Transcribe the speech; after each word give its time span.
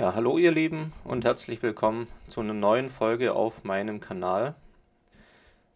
Ja, 0.00 0.14
hallo 0.14 0.38
ihr 0.38 0.50
Lieben 0.50 0.94
und 1.04 1.26
herzlich 1.26 1.62
willkommen 1.62 2.08
zu 2.26 2.40
einer 2.40 2.54
neuen 2.54 2.88
Folge 2.88 3.34
auf 3.34 3.64
meinem 3.64 4.00
Kanal. 4.00 4.54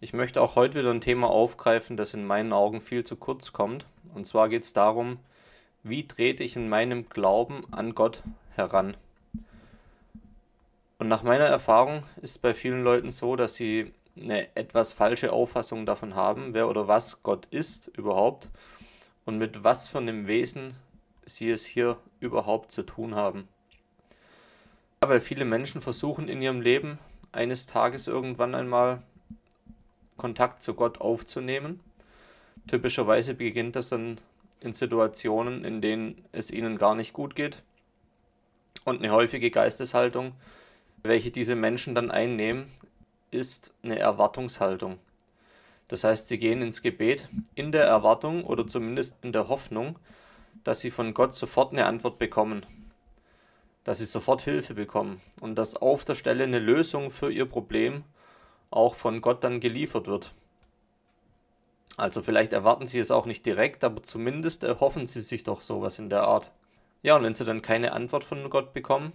Ich 0.00 0.14
möchte 0.14 0.40
auch 0.40 0.56
heute 0.56 0.78
wieder 0.78 0.90
ein 0.92 1.02
Thema 1.02 1.28
aufgreifen, 1.28 1.98
das 1.98 2.14
in 2.14 2.24
meinen 2.24 2.54
Augen 2.54 2.80
viel 2.80 3.04
zu 3.04 3.16
kurz 3.16 3.52
kommt. 3.52 3.84
Und 4.14 4.26
zwar 4.26 4.48
geht 4.48 4.62
es 4.62 4.72
darum, 4.72 5.18
wie 5.82 6.08
trete 6.08 6.42
ich 6.42 6.56
in 6.56 6.70
meinem 6.70 7.10
Glauben 7.10 7.66
an 7.70 7.94
Gott 7.94 8.22
heran. 8.54 8.96
Und 10.98 11.08
nach 11.08 11.22
meiner 11.22 11.44
Erfahrung 11.44 12.04
ist 12.22 12.30
es 12.30 12.38
bei 12.38 12.54
vielen 12.54 12.82
Leuten 12.82 13.10
so, 13.10 13.36
dass 13.36 13.56
sie 13.56 13.92
eine 14.18 14.56
etwas 14.56 14.94
falsche 14.94 15.34
Auffassung 15.34 15.84
davon 15.84 16.14
haben, 16.14 16.54
wer 16.54 16.70
oder 16.70 16.88
was 16.88 17.22
Gott 17.22 17.44
ist 17.50 17.88
überhaupt 17.88 18.48
und 19.26 19.36
mit 19.36 19.64
was 19.64 19.86
für 19.86 19.98
einem 19.98 20.26
Wesen 20.26 20.76
sie 21.26 21.50
es 21.50 21.66
hier 21.66 21.98
überhaupt 22.20 22.72
zu 22.72 22.84
tun 22.84 23.16
haben 23.16 23.48
weil 25.08 25.20
viele 25.20 25.44
Menschen 25.44 25.80
versuchen 25.80 26.28
in 26.28 26.42
ihrem 26.42 26.60
Leben 26.60 26.98
eines 27.32 27.66
Tages 27.66 28.06
irgendwann 28.06 28.54
einmal 28.54 29.02
Kontakt 30.16 30.62
zu 30.62 30.74
Gott 30.74 31.00
aufzunehmen. 31.00 31.80
Typischerweise 32.66 33.34
beginnt 33.34 33.76
das 33.76 33.88
dann 33.88 34.20
in 34.60 34.72
Situationen, 34.72 35.64
in 35.64 35.80
denen 35.80 36.24
es 36.32 36.50
ihnen 36.50 36.78
gar 36.78 36.94
nicht 36.94 37.12
gut 37.12 37.34
geht. 37.34 37.62
Und 38.84 38.98
eine 38.98 39.12
häufige 39.12 39.50
Geisteshaltung, 39.50 40.32
welche 41.02 41.30
diese 41.30 41.54
Menschen 41.54 41.94
dann 41.94 42.10
einnehmen, 42.10 42.70
ist 43.30 43.74
eine 43.82 43.98
Erwartungshaltung. 43.98 44.98
Das 45.88 46.04
heißt, 46.04 46.28
sie 46.28 46.38
gehen 46.38 46.62
ins 46.62 46.82
Gebet 46.82 47.28
in 47.54 47.72
der 47.72 47.84
Erwartung 47.84 48.44
oder 48.44 48.66
zumindest 48.66 49.16
in 49.22 49.32
der 49.32 49.48
Hoffnung, 49.48 49.98
dass 50.62 50.80
sie 50.80 50.90
von 50.90 51.12
Gott 51.12 51.34
sofort 51.34 51.72
eine 51.72 51.86
Antwort 51.86 52.18
bekommen 52.18 52.64
dass 53.84 53.98
sie 53.98 54.06
sofort 54.06 54.42
Hilfe 54.42 54.74
bekommen 54.74 55.20
und 55.40 55.56
dass 55.56 55.76
auf 55.76 56.04
der 56.04 56.14
Stelle 56.14 56.44
eine 56.44 56.58
Lösung 56.58 57.10
für 57.10 57.30
ihr 57.30 57.46
Problem 57.46 58.04
auch 58.70 58.94
von 58.94 59.20
Gott 59.20 59.44
dann 59.44 59.60
geliefert 59.60 60.06
wird. 60.06 60.32
Also 61.96 62.22
vielleicht 62.22 62.52
erwarten 62.52 62.86
sie 62.86 62.98
es 62.98 63.10
auch 63.10 63.26
nicht 63.26 63.46
direkt, 63.46 63.84
aber 63.84 64.02
zumindest 64.02 64.64
erhoffen 64.64 65.06
sie 65.06 65.20
sich 65.20 65.44
doch 65.44 65.60
sowas 65.60 65.98
in 65.98 66.10
der 66.10 66.24
Art. 66.24 66.50
Ja, 67.02 67.16
und 67.16 67.22
wenn 67.22 67.34
sie 67.34 67.44
dann 67.44 67.62
keine 67.62 67.92
Antwort 67.92 68.24
von 68.24 68.48
Gott 68.50 68.72
bekommen 68.72 69.12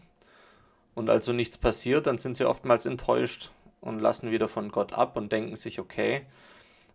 und 0.96 1.10
also 1.10 1.34
nichts 1.34 1.58
passiert, 1.58 2.08
dann 2.08 2.20
sind 2.20 2.36
sie 2.36 2.46
oftmals 2.46 2.86
enttäuscht 2.86 3.52
und 3.82 4.00
lassen 4.00 4.32
wieder 4.32 4.48
von 4.48 4.70
Gott 4.70 4.94
ab 4.94 5.18
und 5.18 5.32
denken 5.32 5.56
sich, 5.56 5.80
okay, 5.80 6.26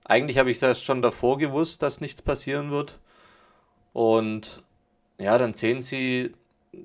eigentlich 0.04 0.38
habe 0.38 0.50
ich 0.50 0.62
es 0.62 0.82
schon 0.82 1.02
davor 1.02 1.38
gewusst, 1.38 1.82
dass 1.82 2.00
nichts 2.00 2.22
passieren 2.22 2.70
wird. 2.70 2.98
Und 3.92 4.62
ja, 5.18 5.36
dann 5.36 5.54
sehen 5.54 5.82
sie 5.82 6.32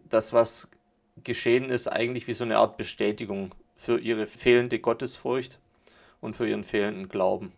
das, 0.09 0.33
was 0.33 0.69
geschehen 1.23 1.69
ist 1.69 1.87
eigentlich 1.87 2.27
wie 2.27 2.33
so 2.33 2.43
eine 2.43 2.57
Art 2.57 2.77
Bestätigung 2.77 3.53
für 3.75 3.99
ihre 3.99 4.27
fehlende 4.27 4.79
Gottesfurcht 4.79 5.59
und 6.21 6.35
für 6.35 6.47
ihren 6.47 6.63
fehlenden 6.63 7.09
Glauben. 7.09 7.53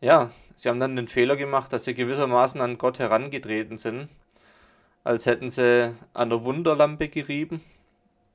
Ja, 0.00 0.30
sie 0.56 0.68
haben 0.68 0.80
dann 0.80 0.96
den 0.96 1.08
Fehler 1.08 1.36
gemacht, 1.36 1.72
dass 1.72 1.84
sie 1.84 1.94
gewissermaßen 1.94 2.60
an 2.60 2.78
Gott 2.78 2.98
herangetreten 2.98 3.76
sind, 3.76 4.08
als 5.02 5.26
hätten 5.26 5.50
sie 5.50 5.94
an 6.12 6.30
der 6.30 6.44
Wunderlampe 6.44 7.08
gerieben 7.08 7.62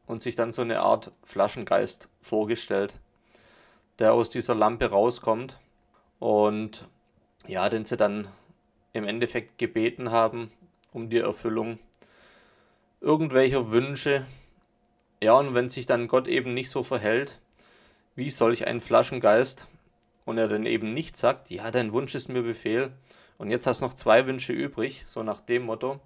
und 0.07 0.21
sich 0.21 0.35
dann 0.35 0.51
so 0.51 0.61
eine 0.61 0.81
Art 0.81 1.11
Flaschengeist 1.23 2.09
vorgestellt, 2.21 2.93
der 3.99 4.13
aus 4.13 4.29
dieser 4.29 4.55
Lampe 4.55 4.89
rauskommt 4.89 5.59
und 6.19 6.87
ja, 7.47 7.69
den 7.69 7.85
sie 7.85 7.97
dann 7.97 8.27
im 8.93 9.03
Endeffekt 9.03 9.57
gebeten 9.57 10.11
haben 10.11 10.51
um 10.91 11.09
die 11.09 11.19
Erfüllung 11.19 11.79
irgendwelcher 13.01 13.71
Wünsche. 13.71 14.25
Ja, 15.21 15.33
und 15.33 15.53
wenn 15.53 15.69
sich 15.69 15.85
dann 15.85 16.07
Gott 16.07 16.27
eben 16.27 16.53
nicht 16.53 16.69
so 16.69 16.83
verhält, 16.83 17.39
wie 18.15 18.29
solch 18.29 18.67
ein 18.67 18.79
Flaschengeist, 18.79 19.67
und 20.25 20.37
er 20.37 20.47
dann 20.47 20.65
eben 20.65 20.93
nicht 20.93 21.17
sagt, 21.17 21.49
ja, 21.49 21.71
dein 21.71 21.91
Wunsch 21.91 22.13
ist 22.13 22.29
mir 22.29 22.43
Befehl, 22.43 22.91
und 23.37 23.49
jetzt 23.49 23.65
hast 23.67 23.81
noch 23.81 23.93
zwei 23.93 24.27
Wünsche 24.27 24.53
übrig, 24.53 25.05
so 25.07 25.23
nach 25.23 25.41
dem 25.41 25.63
Motto, 25.63 25.99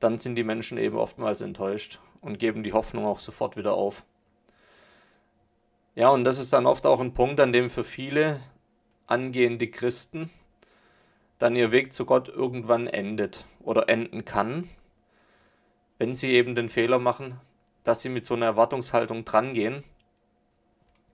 dann 0.00 0.18
sind 0.18 0.34
die 0.34 0.44
Menschen 0.44 0.78
eben 0.78 0.96
oftmals 0.96 1.40
enttäuscht 1.40 2.00
und 2.20 2.38
geben 2.38 2.64
die 2.64 2.72
Hoffnung 2.72 3.06
auch 3.06 3.18
sofort 3.18 3.56
wieder 3.56 3.74
auf. 3.74 4.04
Ja, 5.94 6.10
und 6.10 6.24
das 6.24 6.38
ist 6.38 6.52
dann 6.52 6.66
oft 6.66 6.86
auch 6.86 7.00
ein 7.00 7.14
Punkt, 7.14 7.40
an 7.40 7.52
dem 7.52 7.70
für 7.70 7.84
viele 7.84 8.40
angehende 9.06 9.68
Christen 9.68 10.30
dann 11.38 11.54
ihr 11.54 11.70
Weg 11.70 11.92
zu 11.92 12.06
Gott 12.06 12.28
irgendwann 12.28 12.86
endet 12.86 13.44
oder 13.60 13.88
enden 13.88 14.24
kann, 14.24 14.70
wenn 15.98 16.14
sie 16.14 16.32
eben 16.32 16.54
den 16.54 16.68
Fehler 16.68 16.98
machen, 16.98 17.40
dass 17.84 18.02
sie 18.02 18.08
mit 18.08 18.26
so 18.26 18.34
einer 18.34 18.46
Erwartungshaltung 18.46 19.24
drangehen 19.24 19.84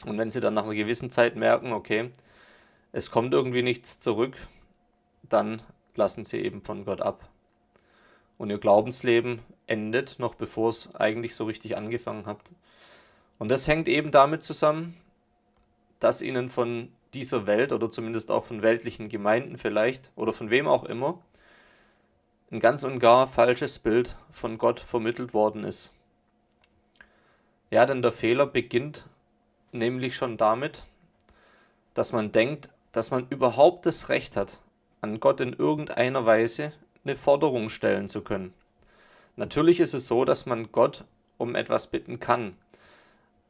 und 0.04 0.18
wenn 0.18 0.30
sie 0.30 0.40
dann 0.40 0.54
nach 0.54 0.64
einer 0.64 0.74
gewissen 0.74 1.10
Zeit 1.10 1.36
merken, 1.36 1.72
okay, 1.72 2.10
es 2.92 3.10
kommt 3.10 3.32
irgendwie 3.32 3.62
nichts 3.62 4.00
zurück, 4.00 4.36
dann 5.22 5.62
lassen 5.94 6.24
sie 6.24 6.40
eben 6.40 6.62
von 6.62 6.84
Gott 6.84 7.00
ab. 7.00 7.28
Und 8.38 8.50
ihr 8.50 8.58
Glaubensleben 8.58 9.40
endet 9.66 10.18
noch 10.18 10.34
bevor 10.34 10.70
es 10.70 10.94
eigentlich 10.94 11.34
so 11.34 11.44
richtig 11.44 11.76
angefangen 11.76 12.26
hat. 12.26 12.40
Und 13.38 13.50
das 13.50 13.68
hängt 13.68 13.88
eben 13.88 14.10
damit 14.10 14.42
zusammen, 14.42 14.96
dass 16.00 16.20
ihnen 16.20 16.48
von 16.48 16.92
dieser 17.14 17.46
Welt 17.46 17.72
oder 17.72 17.90
zumindest 17.90 18.30
auch 18.30 18.44
von 18.44 18.62
weltlichen 18.62 19.08
Gemeinden 19.08 19.58
vielleicht 19.58 20.10
oder 20.16 20.32
von 20.32 20.50
wem 20.50 20.66
auch 20.66 20.84
immer 20.84 21.18
ein 22.52 22.60
ganz 22.60 22.84
und 22.84 22.98
gar 22.98 23.26
falsches 23.28 23.78
Bild 23.78 24.14
von 24.30 24.58
Gott 24.58 24.78
vermittelt 24.78 25.32
worden 25.32 25.64
ist. 25.64 25.90
Ja, 27.70 27.86
denn 27.86 28.02
der 28.02 28.12
Fehler 28.12 28.44
beginnt 28.44 29.08
nämlich 29.72 30.14
schon 30.14 30.36
damit, 30.36 30.84
dass 31.94 32.12
man 32.12 32.30
denkt, 32.30 32.68
dass 32.92 33.10
man 33.10 33.26
überhaupt 33.30 33.86
das 33.86 34.10
Recht 34.10 34.36
hat, 34.36 34.58
an 35.00 35.18
Gott 35.18 35.40
in 35.40 35.54
irgendeiner 35.54 36.26
Weise 36.26 36.74
eine 37.04 37.16
Forderung 37.16 37.70
stellen 37.70 38.10
zu 38.10 38.20
können. 38.20 38.52
Natürlich 39.36 39.80
ist 39.80 39.94
es 39.94 40.06
so, 40.06 40.26
dass 40.26 40.44
man 40.44 40.70
Gott 40.72 41.06
um 41.38 41.54
etwas 41.54 41.86
bitten 41.86 42.20
kann, 42.20 42.54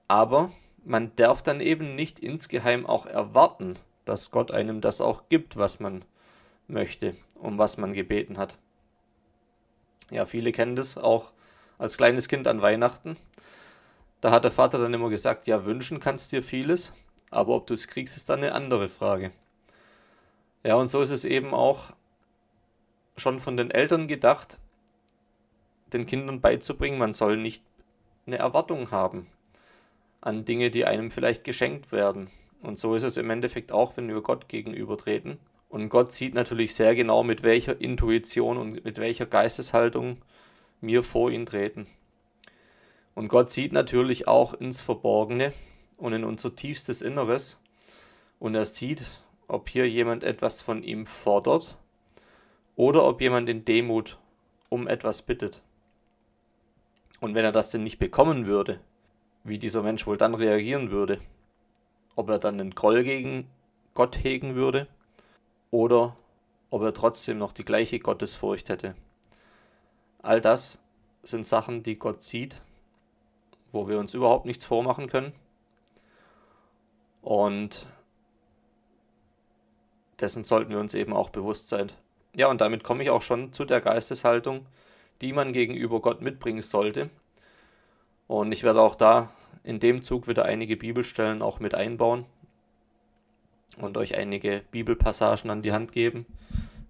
aber 0.06 0.52
man 0.84 1.10
darf 1.16 1.42
dann 1.42 1.60
eben 1.60 1.96
nicht 1.96 2.20
insgeheim 2.20 2.86
auch 2.86 3.06
erwarten, 3.06 3.80
dass 4.04 4.30
Gott 4.30 4.52
einem 4.52 4.80
das 4.80 5.00
auch 5.00 5.24
gibt, 5.28 5.56
was 5.56 5.80
man 5.80 6.04
möchte, 6.69 7.16
um 7.34 7.58
was 7.58 7.78
man 7.78 7.94
gebeten 7.94 8.38
hat. 8.38 8.58
Ja, 10.10 10.26
viele 10.26 10.52
kennen 10.52 10.76
das 10.76 10.96
auch 10.96 11.32
als 11.78 11.96
kleines 11.96 12.28
Kind 12.28 12.46
an 12.46 12.62
Weihnachten. 12.62 13.16
Da 14.20 14.30
hat 14.30 14.44
der 14.44 14.52
Vater 14.52 14.78
dann 14.78 14.94
immer 14.94 15.10
gesagt, 15.10 15.46
ja, 15.46 15.64
wünschen 15.64 16.00
kannst 16.00 16.32
dir 16.32 16.42
vieles, 16.42 16.92
aber 17.30 17.54
ob 17.54 17.66
du 17.66 17.74
es 17.74 17.88
kriegst, 17.88 18.16
ist 18.16 18.28
dann 18.28 18.38
eine 18.38 18.54
andere 18.54 18.88
Frage. 18.88 19.32
Ja, 20.64 20.76
und 20.76 20.88
so 20.88 21.02
ist 21.02 21.10
es 21.10 21.24
eben 21.24 21.54
auch 21.54 21.90
schon 23.16 23.40
von 23.40 23.56
den 23.56 23.70
Eltern 23.70 24.06
gedacht, 24.06 24.58
den 25.92 26.06
Kindern 26.06 26.40
beizubringen, 26.40 26.98
man 26.98 27.12
soll 27.12 27.36
nicht 27.36 27.62
eine 28.26 28.38
Erwartung 28.38 28.90
haben 28.90 29.26
an 30.20 30.44
Dinge, 30.44 30.70
die 30.70 30.86
einem 30.86 31.10
vielleicht 31.10 31.44
geschenkt 31.44 31.92
werden. 31.92 32.30
Und 32.62 32.78
so 32.78 32.94
ist 32.94 33.02
es 33.02 33.16
im 33.16 33.28
Endeffekt 33.28 33.72
auch, 33.72 33.96
wenn 33.96 34.08
wir 34.08 34.20
Gott 34.22 34.48
gegenübertreten. 34.48 35.38
Und 35.72 35.88
Gott 35.88 36.12
sieht 36.12 36.34
natürlich 36.34 36.75
sehr 36.75 36.94
genau, 36.94 37.22
mit 37.22 37.43
welcher 37.43 37.81
Intuition 37.81 38.59
und 38.59 38.84
mit 38.84 38.99
welcher 38.99 39.25
Geisteshaltung 39.25 40.19
wir 40.83 41.03
vor 41.03 41.31
ihn 41.31 41.47
treten. 41.47 41.87
Und 43.15 43.28
Gott 43.28 43.49
sieht 43.49 43.72
natürlich 43.72 44.28
auch 44.28 44.53
ins 44.53 44.82
Verborgene 44.82 45.55
und 45.97 46.12
in 46.12 46.25
unser 46.25 46.55
tiefstes 46.55 47.00
Inneres. 47.00 47.59
Und 48.38 48.55
er 48.55 48.66
sieht, 48.66 49.03
ob 49.49 49.71
hier 49.71 49.88
jemand 49.88 50.25
etwas 50.25 50.61
von 50.61 50.82
ihm 50.82 51.06
fordert 51.06 51.78
oder 52.77 53.05
ob 53.05 53.22
jemand 53.22 53.49
in 53.49 53.65
Demut 53.65 54.19
um 54.69 54.87
etwas 54.87 55.22
bittet. 55.22 55.62
Und 57.19 57.35
wenn 57.35 57.46
er 57.46 57.52
das 57.52 57.70
denn 57.70 57.82
nicht 57.82 57.99
bekommen 57.99 58.44
würde, 58.44 58.79
wie 59.43 59.58
dieser 59.58 59.82
Mensch 59.82 60.06
wohl 60.06 60.19
dann 60.19 60.35
reagieren 60.35 60.91
würde. 60.91 61.23
Ob 62.14 62.29
er 62.29 62.38
dann 62.38 62.61
einen 62.61 62.75
Groll 62.75 63.05
gegen 63.05 63.49
Gott 63.94 64.23
hegen 64.23 64.55
würde 64.55 64.87
oder 65.72 66.16
ob 66.70 66.82
er 66.82 66.94
trotzdem 66.94 67.38
noch 67.38 67.52
die 67.52 67.64
gleiche 67.64 67.98
Gottesfurcht 67.98 68.69
hätte. 68.69 68.94
All 70.22 70.40
das 70.40 70.80
sind 71.24 71.44
Sachen, 71.44 71.82
die 71.82 71.98
Gott 71.98 72.22
sieht, 72.22 72.62
wo 73.72 73.88
wir 73.88 73.98
uns 73.98 74.14
überhaupt 74.14 74.46
nichts 74.46 74.64
vormachen 74.64 75.08
können. 75.08 75.32
Und 77.22 77.86
dessen 80.20 80.44
sollten 80.44 80.70
wir 80.70 80.78
uns 80.78 80.94
eben 80.94 81.12
auch 81.12 81.30
bewusst 81.30 81.69
sein. 81.69 81.90
Ja, 82.34 82.48
und 82.48 82.60
damit 82.60 82.84
komme 82.84 83.02
ich 83.02 83.10
auch 83.10 83.22
schon 83.22 83.52
zu 83.52 83.64
der 83.64 83.80
Geisteshaltung, 83.80 84.66
die 85.20 85.32
man 85.32 85.52
gegenüber 85.52 86.00
Gott 86.00 86.20
mitbringen 86.20 86.62
sollte. 86.62 87.10
Und 88.26 88.52
ich 88.52 88.62
werde 88.62 88.80
auch 88.80 88.94
da 88.94 89.32
in 89.64 89.80
dem 89.80 90.02
Zug 90.02 90.28
wieder 90.28 90.44
einige 90.44 90.76
Bibelstellen 90.76 91.42
auch 91.42 91.60
mit 91.60 91.74
einbauen 91.74 92.26
und 93.76 93.96
euch 93.96 94.16
einige 94.16 94.62
Bibelpassagen 94.70 95.50
an 95.50 95.62
die 95.62 95.72
Hand 95.72 95.92
geben, 95.92 96.26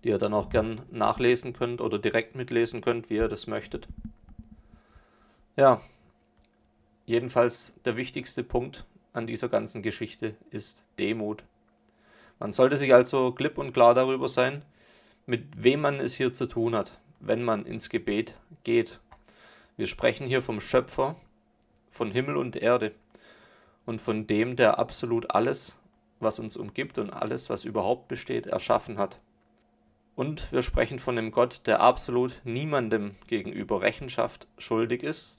die 0.03 0.09
ihr 0.09 0.19
dann 0.19 0.35
auch 0.35 0.49
gern 0.49 0.83
nachlesen 0.91 1.53
könnt 1.53 1.81
oder 1.81 1.99
direkt 1.99 2.35
mitlesen 2.35 2.81
könnt, 2.81 3.11
wie 3.11 3.17
ihr 3.17 3.29
das 3.29 3.47
möchtet. 3.47 3.89
Ja, 5.57 5.81
jedenfalls 7.07 7.75
der 7.85 7.97
wichtigste 7.97 8.43
Punkt 8.43 8.85
an 9.13 9.27
dieser 9.27 9.49
ganzen 9.49 9.83
Geschichte 9.83 10.35
ist 10.51 10.83
Demut. 10.99 11.45
Man 12.39 12.53
sollte 12.53 12.77
sich 12.77 12.93
also 12.95 13.33
klipp 13.33 13.59
und 13.59 13.73
klar 13.73 13.95
darüber 13.95 14.29
sein, 14.29 14.65
mit 15.27 15.63
wem 15.63 15.81
man 15.81 16.01
es 16.01 16.15
hier 16.15 16.33
zu 16.33 16.47
tun 16.47 16.75
hat, 16.75 16.99
wenn 17.21 17.43
man 17.43 17.67
ins 17.67 17.89
Gebet 17.89 18.35
geht. 18.65 18.99
Wir 19.77 19.87
sprechen 19.87 20.27
hier 20.27 20.43
vom 20.43 20.61
Schöpfer, 20.61 21.17
von 21.91 22.11
Himmel 22.11 22.37
und 22.37 22.57
Erde 22.57 22.93
und 23.87 24.01
von 24.01 24.27
dem, 24.27 24.57
der 24.57 24.79
absolut 24.79 25.31
alles, 25.31 25.77
was 26.23 26.39
uns 26.39 26.57
umgibt 26.57 26.99
und 26.99 27.11
alles, 27.11 27.51
was 27.51 27.65
überhaupt 27.65 28.09
besteht, 28.09 28.47
erschaffen 28.47 28.99
hat. 28.99 29.21
Und 30.15 30.53
wir 30.53 30.63
sprechen 30.63 30.99
von 30.99 31.17
dem 31.17 31.31
Gott, 31.31 31.63
der 31.67 31.81
absolut 31.81 32.41
niemandem 32.45 33.17
gegenüber 33.27 33.81
Rechenschaft 33.81 34.47
schuldig 34.59 35.03
ist, 35.03 35.39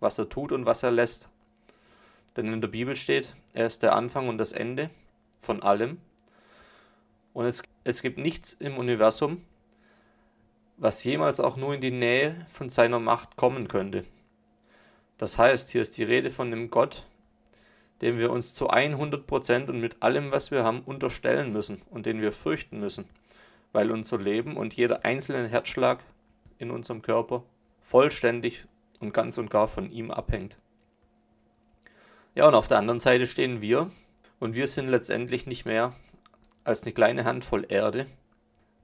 was 0.00 0.18
er 0.18 0.28
tut 0.28 0.52
und 0.52 0.66
was 0.66 0.82
er 0.82 0.90
lässt. 0.90 1.28
Denn 2.36 2.52
in 2.52 2.60
der 2.60 2.68
Bibel 2.68 2.96
steht, 2.96 3.34
er 3.52 3.66
ist 3.66 3.82
der 3.82 3.94
Anfang 3.94 4.28
und 4.28 4.38
das 4.38 4.52
Ende 4.52 4.90
von 5.40 5.62
allem. 5.62 5.98
Und 7.32 7.44
es, 7.44 7.62
es 7.84 8.02
gibt 8.02 8.18
nichts 8.18 8.54
im 8.54 8.78
Universum, 8.78 9.44
was 10.76 11.04
jemals 11.04 11.38
auch 11.38 11.56
nur 11.56 11.74
in 11.74 11.80
die 11.80 11.90
Nähe 11.90 12.46
von 12.50 12.70
seiner 12.70 12.98
Macht 12.98 13.36
kommen 13.36 13.68
könnte. 13.68 14.04
Das 15.18 15.38
heißt, 15.38 15.70
hier 15.70 15.82
ist 15.82 15.96
die 15.96 16.04
Rede 16.04 16.30
von 16.30 16.50
dem 16.50 16.70
Gott, 16.70 17.06
dem 18.04 18.18
wir 18.18 18.30
uns 18.30 18.54
zu 18.54 18.68
100% 18.68 19.70
und 19.70 19.80
mit 19.80 20.02
allem, 20.02 20.30
was 20.30 20.50
wir 20.50 20.62
haben, 20.62 20.82
unterstellen 20.82 21.54
müssen 21.54 21.80
und 21.88 22.04
den 22.04 22.20
wir 22.20 22.32
fürchten 22.32 22.78
müssen, 22.78 23.06
weil 23.72 23.90
unser 23.90 24.18
Leben 24.18 24.58
und 24.58 24.74
jeder 24.74 25.06
einzelne 25.06 25.48
Herzschlag 25.48 26.04
in 26.58 26.70
unserem 26.70 27.00
Körper 27.00 27.44
vollständig 27.80 28.66
und 29.00 29.14
ganz 29.14 29.38
und 29.38 29.48
gar 29.48 29.68
von 29.68 29.90
ihm 29.90 30.10
abhängt. 30.10 30.58
Ja, 32.34 32.46
und 32.46 32.54
auf 32.54 32.68
der 32.68 32.76
anderen 32.76 32.98
Seite 32.98 33.26
stehen 33.26 33.62
wir 33.62 33.90
und 34.38 34.54
wir 34.54 34.66
sind 34.66 34.88
letztendlich 34.88 35.46
nicht 35.46 35.64
mehr 35.64 35.94
als 36.62 36.82
eine 36.82 36.92
kleine 36.92 37.24
Handvoll 37.24 37.64
Erde, 37.70 38.06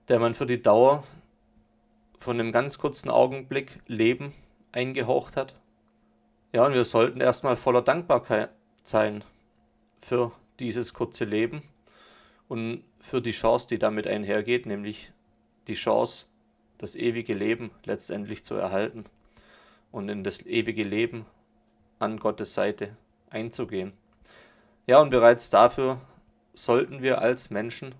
der 0.08 0.19
man 0.19 0.32
für 0.32 0.46
die 0.46 0.62
Dauer 0.62 1.05
von 2.19 2.40
einem 2.40 2.52
ganz 2.52 2.78
kurzen 2.78 3.11
Augenblick 3.11 3.81
Leben 3.87 4.32
eingehaucht 4.72 5.37
hat. 5.37 5.56
Ja, 6.55 6.64
und 6.64 6.72
wir 6.72 6.87
sollten 6.87 7.20
erstmal 7.20 7.56
voller 7.56 7.82
Dankbarkeit 7.82 8.49
sein 8.87 9.25
für 10.00 10.32
dieses 10.59 10.94
kurze 10.94 11.25
Leben 11.25 11.62
und 12.49 12.85
für 13.00 13.23
die 13.23 13.32
Chance, 13.32 13.67
die 13.69 13.79
damit 13.79 14.06
einhergeht, 14.06 14.67
nämlich 14.67 15.12
die 15.67 15.75
Chance, 15.75 16.27
das 16.79 16.94
ewige 16.94 17.35
Leben 17.35 17.71
letztendlich 17.85 18.44
zu 18.44 18.55
erhalten 18.55 19.05
und 19.93 20.09
in 20.09 20.25
das 20.25 20.44
ewige 20.47 20.85
Leben 20.85 21.27
an 21.99 22.19
Gottes 22.19 22.55
Seite 22.55 22.97
einzugehen. 23.29 23.93
Ja, 24.87 25.00
und 25.00 25.11
bereits 25.11 25.50
dafür 25.50 26.00
sollten 26.55 27.03
wir 27.03 27.21
als 27.21 27.50
Menschen 27.50 27.94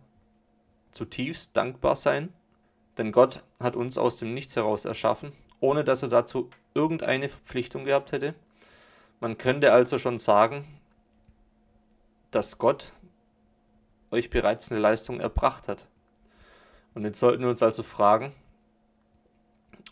zutiefst 0.93 1.57
dankbar 1.57 1.97
sein, 1.97 2.33
denn 2.99 3.13
Gott 3.13 3.43
hat 3.61 3.77
uns 3.77 3.97
aus 3.97 4.17
dem 4.17 4.35
Nichts 4.35 4.57
heraus 4.57 4.85
erschaffen, 4.85 5.33
ohne 5.61 5.85
dass 5.85 6.03
er 6.03 6.09
dazu 6.09 6.51
irgendeine 6.75 7.29
Verpflichtung 7.29 7.85
gehabt 7.85 8.13
hätte. 8.13 8.35
Man 9.21 9.37
könnte 9.37 9.73
also 9.73 9.99
schon 9.99 10.19
sagen, 10.19 10.67
dass 12.31 12.57
Gott 12.57 12.93
euch 14.11 14.31
bereits 14.31 14.71
eine 14.71 14.81
Leistung 14.81 15.21
erbracht 15.21 15.69
hat. 15.69 15.87
Und 16.95 17.05
jetzt 17.05 17.21
sollten 17.21 17.43
wir 17.43 17.51
uns 17.51 17.63
also 17.63 17.83
fragen, 17.83 18.33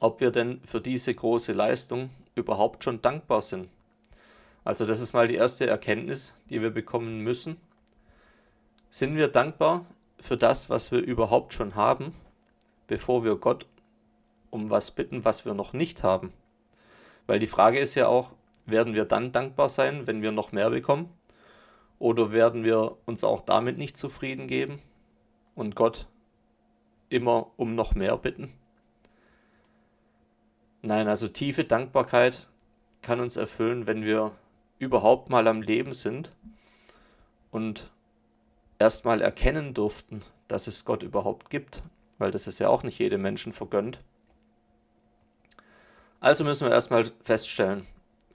ob 0.01 0.21
wir 0.21 0.31
denn 0.31 0.63
für 0.65 0.81
diese 0.81 1.15
große 1.15 1.53
Leistung 1.53 2.09
überhaupt 2.35 2.85
schon 2.85 3.03
dankbar 3.03 3.43
sind. 3.43 3.69
Also 4.65 4.87
das 4.87 5.01
ist 5.01 5.13
mal 5.13 5.29
die 5.29 5.35
erste 5.35 5.67
Erkenntnis, 5.67 6.33
die 6.49 6.63
wir 6.63 6.71
bekommen 6.71 7.21
müssen. 7.21 7.61
Sind 8.89 9.17
wir 9.17 9.29
dankbar 9.29 9.85
für 10.19 10.39
das, 10.39 10.71
was 10.71 10.91
wir 10.91 11.01
überhaupt 11.01 11.53
schon 11.53 11.75
haben, 11.75 12.15
bevor 12.87 13.25
wir 13.25 13.37
Gott 13.37 13.67
um 14.51 14.71
was 14.71 14.91
bitten, 14.91 15.27
was 15.27 15.45
wir 15.45 15.53
noch 15.53 15.75
nicht 15.75 16.03
haben? 16.03 16.33
Weil 17.27 17.39
die 17.39 17.47
Frage 17.47 17.79
ist 17.79 17.95
ja 17.95 18.09
auch, 18.09 18.33
werden 18.71 18.95
wir 18.95 19.05
dann 19.05 19.33
dankbar 19.33 19.69
sein, 19.69 20.07
wenn 20.07 20.23
wir 20.23 20.33
noch 20.33 20.53
mehr 20.53 20.71
bekommen? 20.71 21.13
Oder 21.99 22.33
werden 22.33 22.65
wir 22.65 22.97
uns 23.07 23.25
auch 23.25 23.41
damit 23.41 23.79
nicht 23.79 23.97
zufrieden 23.97 24.47
geben 24.47 24.81
und 25.55 25.75
Gott 25.75 26.07
immer 27.09 27.51
um 27.57 27.75
noch 27.75 27.95
mehr 27.95 28.17
bitten? 28.17 28.53
Nein, 30.83 31.09
also 31.09 31.27
tiefe 31.29 31.65
Dankbarkeit 31.65 32.47
kann 33.03 33.21
uns 33.21 33.37
erfüllen, 33.37 33.87
wenn 33.87 34.05
wir 34.05 34.33
überhaupt 34.79 35.29
mal 35.29 35.49
am 35.49 35.63
Leben 35.63 35.93
sind 35.93 36.33
und 37.51 37.91
erstmal 38.79 39.21
erkennen 39.21 39.75
durften, 39.75 40.23
dass 40.47 40.69
es 40.69 40.85
Gott 40.85 41.03
überhaupt 41.03 41.51
gibt, 41.51 41.83
weil 42.19 42.31
das 42.31 42.47
ist 42.47 42.61
ja 42.61 42.69
auch 42.69 42.85
nicht 42.85 42.99
jedem 42.99 43.23
Menschen 43.23 43.53
vergönnt. 43.53 43.99
Also 46.21 46.45
müssen 46.45 46.67
wir 46.67 46.73
erstmal 46.73 47.11
feststellen, 47.23 47.87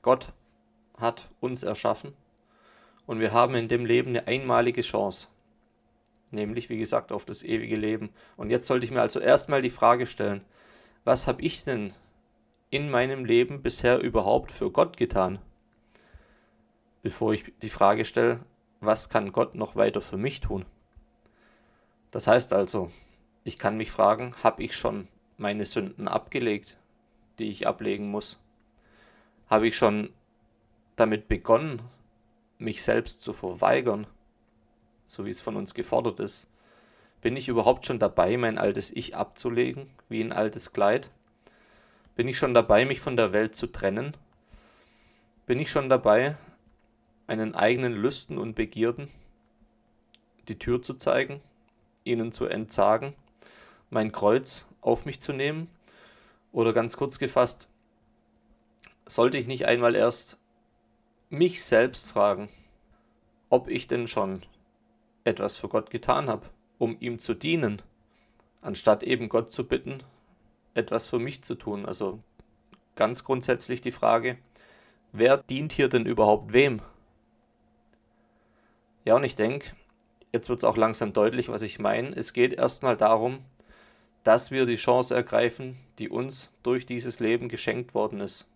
Gott 0.03 0.33
hat 0.97 1.29
uns 1.39 1.63
erschaffen 1.63 2.13
und 3.07 3.19
wir 3.19 3.31
haben 3.31 3.55
in 3.55 3.69
dem 3.69 3.85
Leben 3.85 4.09
eine 4.09 4.27
einmalige 4.27 4.81
Chance, 4.81 5.29
nämlich 6.29 6.69
wie 6.69 6.77
gesagt 6.77 7.13
auf 7.13 7.23
das 7.23 7.41
ewige 7.41 7.77
Leben. 7.77 8.09
Und 8.35 8.49
jetzt 8.49 8.67
sollte 8.67 8.85
ich 8.85 8.91
mir 8.91 9.01
also 9.01 9.21
erstmal 9.21 9.61
die 9.61 9.69
Frage 9.69 10.05
stellen, 10.05 10.43
was 11.05 11.25
habe 11.25 11.41
ich 11.41 11.63
denn 11.63 11.93
in 12.69 12.89
meinem 12.89 13.23
Leben 13.23 13.61
bisher 13.61 14.01
überhaupt 14.01 14.51
für 14.51 14.71
Gott 14.71 14.97
getan? 14.97 15.39
Bevor 17.01 17.33
ich 17.33 17.45
die 17.61 17.69
Frage 17.69 18.03
stelle, 18.03 18.41
was 18.81 19.07
kann 19.07 19.31
Gott 19.31 19.55
noch 19.55 19.77
weiter 19.77 20.01
für 20.01 20.17
mich 20.17 20.41
tun? 20.41 20.65
Das 22.11 22.27
heißt 22.27 22.51
also, 22.51 22.91
ich 23.45 23.57
kann 23.57 23.77
mich 23.77 23.89
fragen, 23.89 24.35
habe 24.43 24.63
ich 24.63 24.75
schon 24.75 25.07
meine 25.37 25.65
Sünden 25.65 26.09
abgelegt, 26.09 26.77
die 27.39 27.49
ich 27.49 27.67
ablegen 27.67 28.11
muss? 28.11 28.37
Habe 29.49 29.67
ich 29.67 29.77
schon 29.77 30.13
damit 30.95 31.27
begonnen, 31.27 31.81
mich 32.57 32.83
selbst 32.83 33.21
zu 33.21 33.33
verweigern, 33.33 34.07
so 35.07 35.25
wie 35.25 35.29
es 35.29 35.41
von 35.41 35.55
uns 35.55 35.73
gefordert 35.73 36.19
ist? 36.19 36.47
Bin 37.21 37.37
ich 37.37 37.47
überhaupt 37.47 37.85
schon 37.85 37.99
dabei, 37.99 38.35
mein 38.37 38.57
altes 38.57 38.91
Ich 38.91 39.15
abzulegen, 39.15 39.89
wie 40.09 40.21
ein 40.21 40.33
altes 40.33 40.73
Kleid? 40.73 41.09
Bin 42.15 42.27
ich 42.27 42.37
schon 42.37 42.53
dabei, 42.53 42.85
mich 42.85 42.99
von 42.99 43.17
der 43.17 43.33
Welt 43.33 43.55
zu 43.55 43.67
trennen? 43.67 44.15
Bin 45.45 45.59
ich 45.59 45.71
schon 45.71 45.89
dabei, 45.89 46.37
meinen 47.27 47.55
eigenen 47.55 47.93
Lüsten 47.93 48.37
und 48.37 48.55
Begierden 48.55 49.09
die 50.47 50.59
Tür 50.59 50.81
zu 50.81 50.95
zeigen, 50.95 51.41
ihnen 52.03 52.31
zu 52.31 52.45
entsagen, 52.45 53.13
mein 53.89 54.11
Kreuz 54.11 54.67
auf 54.81 55.05
mich 55.05 55.21
zu 55.21 55.33
nehmen? 55.33 55.69
Oder 56.51 56.73
ganz 56.73 56.97
kurz 56.97 57.17
gefasst, 57.17 57.67
sollte 59.05 59.37
ich 59.37 59.47
nicht 59.47 59.65
einmal 59.65 59.95
erst 59.95 60.37
mich 61.29 61.63
selbst 61.63 62.07
fragen, 62.07 62.49
ob 63.49 63.67
ich 63.67 63.87
denn 63.87 64.07
schon 64.07 64.43
etwas 65.23 65.55
für 65.55 65.67
Gott 65.67 65.89
getan 65.89 66.29
habe, 66.29 66.49
um 66.77 66.97
ihm 66.99 67.19
zu 67.19 67.33
dienen, 67.33 67.81
anstatt 68.61 69.03
eben 69.03 69.29
Gott 69.29 69.51
zu 69.51 69.67
bitten, 69.67 70.03
etwas 70.73 71.07
für 71.07 71.19
mich 71.19 71.43
zu 71.43 71.55
tun. 71.55 71.85
Also 71.85 72.19
ganz 72.95 73.23
grundsätzlich 73.23 73.81
die 73.81 73.91
Frage, 73.91 74.37
wer 75.11 75.37
dient 75.37 75.73
hier 75.73 75.89
denn 75.89 76.05
überhaupt 76.05 76.53
wem? 76.53 76.81
Ja, 79.05 79.15
und 79.15 79.23
ich 79.23 79.35
denke, 79.35 79.75
jetzt 80.31 80.49
wird 80.49 80.59
es 80.59 80.63
auch 80.63 80.77
langsam 80.77 81.13
deutlich, 81.13 81.49
was 81.49 81.61
ich 81.61 81.79
meine. 81.79 82.15
Es 82.15 82.33
geht 82.33 82.53
erstmal 82.53 82.95
darum, 82.95 83.39
dass 84.23 84.51
wir 84.51 84.65
die 84.65 84.77
Chance 84.77 85.13
ergreifen, 85.13 85.77
die 85.99 86.09
uns 86.09 86.51
durch 86.63 86.85
dieses 86.85 87.19
Leben 87.19 87.49
geschenkt 87.49 87.93
worden 87.93 88.21
ist. 88.21 88.47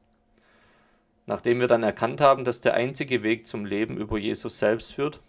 Nachdem 1.28 1.60
wir 1.60 1.68
dann 1.68 1.84
erkannt 1.84 2.22
haben, 2.22 2.46
dass 2.46 2.62
der 2.62 2.74
einzige 2.74 3.22
Weg 3.22 3.46
zum 3.46 3.66
Leben 3.66 3.98
über 3.98 4.18
Jesus 4.18 4.60
selbst 4.60 4.94
führt, 4.94 5.22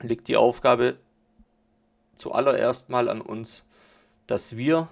liegt 0.00 0.28
die 0.28 0.36
Aufgabe 0.36 0.96
zuallererst 2.16 2.88
mal 2.88 3.10
an 3.10 3.20
uns, 3.20 3.66
dass 4.26 4.56
wir 4.56 4.88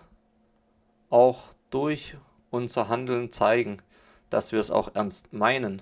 auch 1.09 1.55
durch 1.71 2.17
unser 2.51 2.89
Handeln 2.89 3.31
zeigen, 3.31 3.81
dass 4.29 4.53
wir 4.53 4.61
es 4.61 4.71
auch 4.71 4.95
ernst 4.95 5.33
meinen 5.33 5.81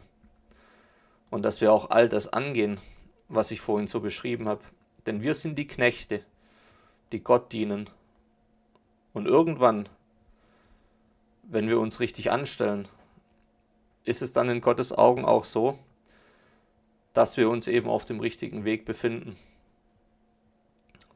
und 1.30 1.42
dass 1.42 1.60
wir 1.60 1.72
auch 1.72 1.90
all 1.90 2.08
das 2.08 2.32
angehen, 2.32 2.80
was 3.28 3.50
ich 3.50 3.60
vorhin 3.60 3.88
so 3.88 4.00
beschrieben 4.00 4.48
habe. 4.48 4.62
Denn 5.06 5.22
wir 5.22 5.34
sind 5.34 5.58
die 5.58 5.66
Knechte, 5.66 6.24
die 7.10 7.22
Gott 7.22 7.52
dienen. 7.52 7.90
Und 9.12 9.26
irgendwann, 9.26 9.88
wenn 11.42 11.68
wir 11.68 11.80
uns 11.80 11.98
richtig 11.98 12.30
anstellen, 12.30 12.86
ist 14.04 14.22
es 14.22 14.32
dann 14.32 14.48
in 14.48 14.60
Gottes 14.60 14.92
Augen 14.92 15.24
auch 15.24 15.44
so, 15.44 15.78
dass 17.12 17.36
wir 17.36 17.48
uns 17.48 17.68
eben 17.68 17.88
auf 17.88 18.04
dem 18.04 18.20
richtigen 18.20 18.64
Weg 18.64 18.84
befinden. 18.84 19.36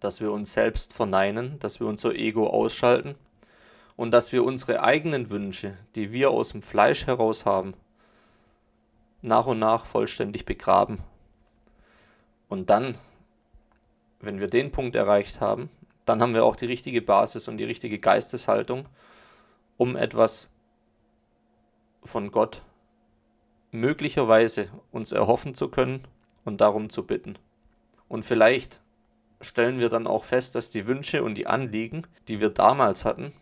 Dass 0.01 0.21
wir 0.21 0.31
uns 0.31 0.53
selbst 0.53 0.93
verneinen, 0.93 1.59
dass 1.59 1.81
wir 1.81 1.87
unser 1.87 2.15
Ego 2.15 2.49
ausschalten 2.49 3.15
und 3.97 4.11
dass 4.11 4.31
wir 4.31 4.45
unsere 4.45 4.83
eigenen 4.83 5.31
Wünsche, 5.31 5.77
die 5.95 6.13
wir 6.13 6.31
aus 6.31 6.51
dem 6.51 6.63
Fleisch 6.63 7.07
heraus 7.07 7.47
haben, 7.47 7.75
nach 9.23 9.47
und 9.47 9.59
nach 9.59 9.87
vollständig 9.87 10.45
begraben. 10.45 11.03
Und 12.49 12.71
dann, 12.71 12.99
wenn 14.21 14.39
wir 14.39 14.49
den 14.49 14.71
Punkt 14.71 14.95
erreicht 14.95 15.41
haben, 15.41 15.71
dann 16.05 16.23
haben 16.23 16.35
wir 16.35 16.45
auch 16.45 16.57
die 16.57 16.67
richtige 16.67 17.03
Basis 17.03 17.49
und 17.49 17.57
die 17.57 17.65
richtige 17.65 17.99
Geisteshaltung, 17.99 18.87
um 19.77 19.97
etwas 19.97 20.51
von 22.05 22.31
Gott 22.31 22.63
möglicherweise 23.81 24.69
uns 24.91 25.13
erhoffen 25.13 25.55
zu 25.55 25.69
können 25.69 26.07
und 26.45 26.61
darum 26.61 26.91
zu 26.91 27.07
bitten. 27.07 27.39
Und 28.09 28.25
vielleicht 28.25 28.81
stellen 29.41 29.79
wir 29.79 29.89
dann 29.89 30.07
auch 30.07 30.25
fest, 30.25 30.55
dass 30.55 30.71
die 30.71 30.87
Wünsche 30.87 31.23
und 31.23 31.35
die 31.35 31.47
Anliegen, 31.47 32.07
die 32.29 32.41
wir 32.41 32.51
damals 32.51 33.05
hatten, 33.05 33.33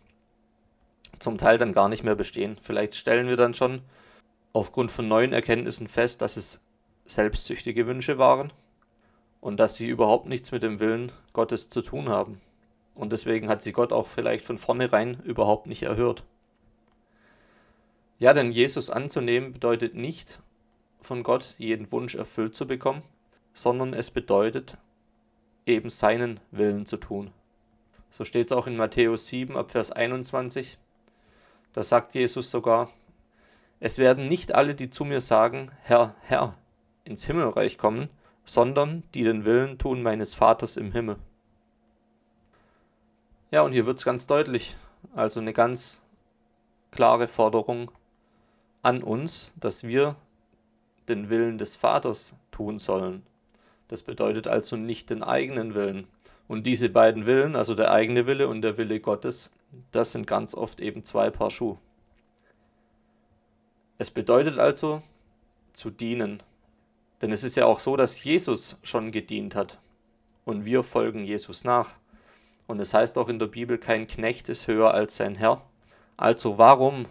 zum 1.19 1.37
Teil 1.37 1.57
dann 1.57 1.73
gar 1.73 1.89
nicht 1.89 2.03
mehr 2.03 2.15
bestehen. 2.15 2.57
Vielleicht 2.61 2.95
stellen 2.95 3.27
wir 3.27 3.37
dann 3.37 3.53
schon 3.53 3.81
aufgrund 4.53 4.91
von 4.91 5.07
neuen 5.07 5.33
Erkenntnissen 5.33 5.87
fest, 5.87 6.21
dass 6.21 6.37
es 6.37 6.61
selbstsüchtige 7.05 7.87
Wünsche 7.87 8.17
waren 8.17 8.51
und 9.41 9.59
dass 9.59 9.75
sie 9.75 9.87
überhaupt 9.87 10.27
nichts 10.27 10.51
mit 10.51 10.63
dem 10.63 10.79
Willen 10.79 11.11
Gottes 11.33 11.69
zu 11.69 11.81
tun 11.81 12.09
haben. 12.09 12.41
Und 12.95 13.11
deswegen 13.11 13.49
hat 13.49 13.61
sie 13.61 13.73
Gott 13.73 13.91
auch 13.93 14.07
vielleicht 14.07 14.45
von 14.45 14.57
vornherein 14.57 15.19
überhaupt 15.23 15.67
nicht 15.67 15.83
erhört. 15.83 16.23
Ja, 18.17 18.33
denn 18.33 18.49
Jesus 18.49 18.89
anzunehmen 18.89 19.51
bedeutet 19.51 19.95
nicht, 19.95 20.39
von 21.01 21.23
Gott 21.23 21.55
jeden 21.57 21.91
Wunsch 21.91 22.15
erfüllt 22.15 22.55
zu 22.55 22.65
bekommen, 22.65 23.03
sondern 23.53 23.93
es 23.93 24.09
bedeutet, 24.09 24.77
eben 25.65 25.89
seinen 25.89 26.39
Willen 26.51 26.85
zu 26.85 26.97
tun. 26.97 27.31
So 28.09 28.23
steht 28.23 28.47
es 28.47 28.51
auch 28.53 28.67
in 28.67 28.77
Matthäus 28.77 29.27
7 29.27 29.57
ab 29.57 29.71
Vers 29.71 29.91
21. 29.91 30.77
Da 31.73 31.83
sagt 31.83 32.13
Jesus 32.13 32.49
sogar, 32.49 32.89
es 33.81 33.97
werden 33.97 34.29
nicht 34.29 34.55
alle, 34.55 34.75
die 34.75 34.89
zu 34.89 35.03
mir 35.03 35.19
sagen, 35.19 35.71
Herr, 35.83 36.15
Herr, 36.21 36.57
ins 37.03 37.25
Himmelreich 37.25 37.77
kommen, 37.77 38.09
sondern 38.45 39.03
die 39.13 39.23
den 39.23 39.43
Willen 39.43 39.77
tun 39.77 40.01
meines 40.01 40.33
Vaters 40.33 40.77
im 40.77 40.93
Himmel. 40.93 41.17
Ja, 43.51 43.61
und 43.63 43.73
hier 43.73 43.85
wird 43.85 43.99
es 43.99 44.05
ganz 44.05 44.27
deutlich, 44.27 44.77
also 45.13 45.39
eine 45.39 45.53
ganz 45.53 46.01
klare 46.91 47.27
Forderung 47.27 47.91
an 48.85 49.01
uns, 49.01 49.51
dass 49.59 49.83
wir 49.83 50.15
den 51.09 51.29
Willen 51.29 51.57
des 51.57 51.75
Vaters 51.75 52.35
tun 52.51 52.77
sollen. 52.77 53.23
Das 53.87 54.03
bedeutet 54.03 54.47
also 54.47 54.75
nicht 54.75 55.09
den 55.09 55.23
eigenen 55.23 55.73
Willen. 55.73 56.07
Und 56.47 56.67
diese 56.67 56.89
beiden 56.89 57.25
Willen, 57.25 57.55
also 57.55 57.73
der 57.73 57.91
eigene 57.91 58.27
Wille 58.27 58.47
und 58.47 58.61
der 58.61 58.77
Wille 58.77 58.99
Gottes, 58.99 59.49
das 59.91 60.11
sind 60.11 60.27
ganz 60.27 60.53
oft 60.53 60.79
eben 60.79 61.03
zwei 61.03 61.31
Paar 61.31 61.49
Schuhe. 61.49 61.79
Es 63.97 64.11
bedeutet 64.11 64.59
also 64.59 65.01
zu 65.73 65.89
dienen. 65.89 66.43
Denn 67.21 67.31
es 67.31 67.43
ist 67.43 67.55
ja 67.55 67.65
auch 67.65 67.79
so, 67.79 67.95
dass 67.95 68.23
Jesus 68.23 68.77
schon 68.83 69.11
gedient 69.11 69.55
hat. 69.55 69.79
Und 70.43 70.65
wir 70.65 70.83
folgen 70.83 71.23
Jesus 71.23 71.63
nach. 71.63 71.95
Und 72.67 72.79
es 72.79 72.93
heißt 72.93 73.17
auch 73.17 73.29
in 73.29 73.39
der 73.39 73.47
Bibel, 73.47 73.79
kein 73.79 74.05
Knecht 74.05 74.47
ist 74.49 74.67
höher 74.67 74.93
als 74.93 75.17
sein 75.17 75.33
Herr. 75.33 75.63
Also 76.17 76.59
warum 76.59 77.07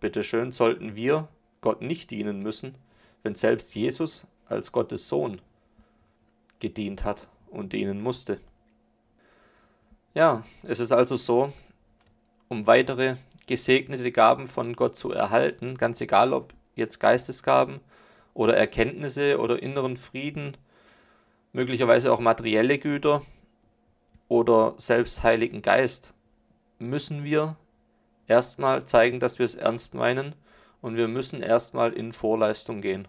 bitteschön, 0.00 0.52
sollten 0.52 0.96
wir 0.96 1.28
Gott 1.60 1.82
nicht 1.82 2.10
dienen 2.10 2.42
müssen, 2.42 2.74
wenn 3.22 3.34
selbst 3.34 3.74
Jesus 3.74 4.26
als 4.48 4.72
Gottes 4.72 5.08
Sohn 5.08 5.40
gedient 6.58 7.04
hat 7.04 7.28
und 7.50 7.72
dienen 7.72 8.02
musste. 8.02 8.40
Ja, 10.14 10.44
es 10.62 10.80
ist 10.80 10.92
also 10.92 11.16
so, 11.16 11.52
um 12.48 12.66
weitere 12.66 13.16
gesegnete 13.46 14.10
Gaben 14.10 14.48
von 14.48 14.74
Gott 14.74 14.96
zu 14.96 15.12
erhalten, 15.12 15.76
ganz 15.76 16.00
egal 16.00 16.32
ob 16.32 16.54
jetzt 16.74 16.98
Geistesgaben 16.98 17.80
oder 18.34 18.56
Erkenntnisse 18.56 19.38
oder 19.38 19.62
inneren 19.62 19.96
Frieden, 19.96 20.56
möglicherweise 21.52 22.12
auch 22.12 22.20
materielle 22.20 22.78
Güter 22.78 23.22
oder 24.28 24.74
selbst 24.78 25.22
Heiligen 25.22 25.62
Geist, 25.62 26.14
müssen 26.78 27.24
wir 27.24 27.56
erstmal 28.30 28.84
zeigen, 28.86 29.20
dass 29.20 29.38
wir 29.38 29.44
es 29.44 29.56
ernst 29.56 29.94
meinen 29.94 30.34
und 30.80 30.96
wir 30.96 31.08
müssen 31.08 31.42
erstmal 31.42 31.92
in 31.92 32.12
Vorleistung 32.12 32.80
gehen. 32.80 33.08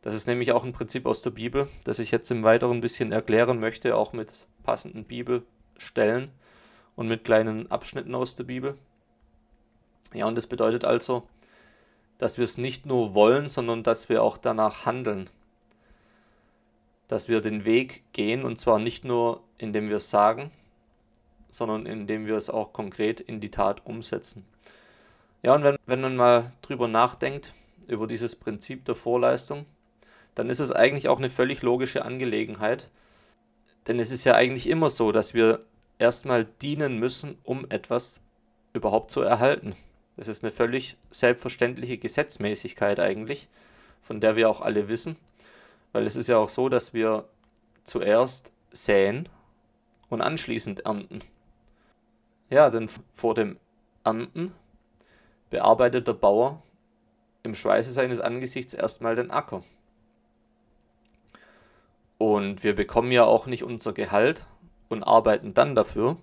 Das 0.00 0.14
ist 0.14 0.26
nämlich 0.26 0.52
auch 0.52 0.64
ein 0.64 0.72
Prinzip 0.72 1.04
aus 1.04 1.20
der 1.20 1.30
Bibel, 1.30 1.68
das 1.84 1.98
ich 1.98 2.10
jetzt 2.10 2.30
im 2.30 2.42
Weiteren 2.42 2.78
ein 2.78 2.80
bisschen 2.80 3.12
erklären 3.12 3.60
möchte, 3.60 3.96
auch 3.96 4.14
mit 4.14 4.30
passenden 4.62 5.04
Bibelstellen 5.04 6.30
und 6.96 7.08
mit 7.08 7.24
kleinen 7.24 7.70
Abschnitten 7.70 8.14
aus 8.14 8.34
der 8.34 8.44
Bibel. 8.44 8.78
Ja, 10.14 10.26
und 10.26 10.36
das 10.36 10.46
bedeutet 10.46 10.84
also, 10.84 11.24
dass 12.16 12.38
wir 12.38 12.44
es 12.44 12.56
nicht 12.56 12.86
nur 12.86 13.14
wollen, 13.14 13.48
sondern 13.48 13.82
dass 13.82 14.08
wir 14.08 14.22
auch 14.22 14.38
danach 14.38 14.86
handeln. 14.86 15.28
Dass 17.08 17.28
wir 17.28 17.40
den 17.40 17.64
Weg 17.64 18.04
gehen 18.12 18.44
und 18.44 18.56
zwar 18.56 18.78
nicht 18.78 19.04
nur, 19.04 19.42
indem 19.58 19.88
wir 19.88 19.96
es 19.96 20.10
sagen, 20.10 20.52
sondern 21.50 21.86
indem 21.86 22.26
wir 22.26 22.36
es 22.36 22.50
auch 22.50 22.72
konkret 22.72 23.20
in 23.20 23.40
die 23.40 23.50
Tat 23.50 23.84
umsetzen. 23.86 24.44
Ja, 25.42 25.54
und 25.54 25.64
wenn, 25.64 25.76
wenn 25.86 26.00
man 26.00 26.16
mal 26.16 26.52
drüber 26.62 26.88
nachdenkt, 26.88 27.54
über 27.86 28.06
dieses 28.06 28.36
Prinzip 28.36 28.84
der 28.84 28.94
Vorleistung, 28.94 29.66
dann 30.34 30.50
ist 30.50 30.60
es 30.60 30.72
eigentlich 30.72 31.08
auch 31.08 31.18
eine 31.18 31.30
völlig 31.30 31.62
logische 31.62 32.04
Angelegenheit. 32.04 32.88
Denn 33.86 33.98
es 33.98 34.10
ist 34.10 34.24
ja 34.24 34.34
eigentlich 34.34 34.68
immer 34.68 34.90
so, 34.90 35.12
dass 35.12 35.34
wir 35.34 35.64
erstmal 35.98 36.44
dienen 36.44 36.98
müssen, 36.98 37.38
um 37.42 37.66
etwas 37.68 38.20
überhaupt 38.72 39.10
zu 39.10 39.20
erhalten. 39.22 39.74
Das 40.16 40.28
ist 40.28 40.44
eine 40.44 40.52
völlig 40.52 40.96
selbstverständliche 41.10 41.98
Gesetzmäßigkeit 41.98 43.00
eigentlich, 43.00 43.48
von 44.02 44.20
der 44.20 44.36
wir 44.36 44.48
auch 44.50 44.60
alle 44.60 44.88
wissen. 44.88 45.16
Weil 45.92 46.06
es 46.06 46.16
ist 46.16 46.28
ja 46.28 46.36
auch 46.36 46.48
so, 46.48 46.68
dass 46.68 46.94
wir 46.94 47.28
zuerst 47.84 48.52
säen 48.70 49.28
und 50.08 50.20
anschließend 50.20 50.80
ernten. 50.86 51.22
Ja, 52.50 52.68
denn 52.68 52.90
vor 53.12 53.34
dem 53.34 53.58
Ernten 54.04 54.52
bearbeitet 55.50 56.08
der 56.08 56.14
Bauer 56.14 56.62
im 57.42 57.54
Schweiße 57.54 57.92
seines 57.92 58.20
Angesichts 58.20 58.74
erstmal 58.74 59.14
den 59.14 59.30
Acker. 59.30 59.62
Und 62.18 62.62
wir 62.64 62.74
bekommen 62.74 63.12
ja 63.12 63.24
auch 63.24 63.46
nicht 63.46 63.64
unser 63.64 63.92
Gehalt 63.92 64.44
und 64.88 65.04
arbeiten 65.04 65.54
dann 65.54 65.74
dafür, 65.74 66.16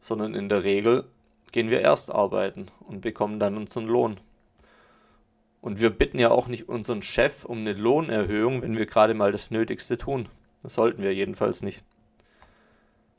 sondern 0.00 0.34
in 0.34 0.48
der 0.48 0.64
Regel 0.64 1.04
gehen 1.52 1.68
wir 1.68 1.80
erst 1.80 2.10
arbeiten 2.10 2.66
und 2.80 3.00
bekommen 3.00 3.38
dann 3.38 3.56
unseren 3.56 3.86
Lohn. 3.86 4.20
Und 5.60 5.80
wir 5.80 5.90
bitten 5.90 6.18
ja 6.18 6.30
auch 6.30 6.46
nicht 6.46 6.68
unseren 6.68 7.02
Chef 7.02 7.44
um 7.44 7.58
eine 7.58 7.72
Lohnerhöhung, 7.72 8.62
wenn 8.62 8.78
wir 8.78 8.86
gerade 8.86 9.14
mal 9.14 9.32
das 9.32 9.50
Nötigste 9.50 9.98
tun. 9.98 10.28
Das 10.62 10.74
sollten 10.74 11.02
wir 11.02 11.12
jedenfalls 11.12 11.62
nicht. 11.62 11.82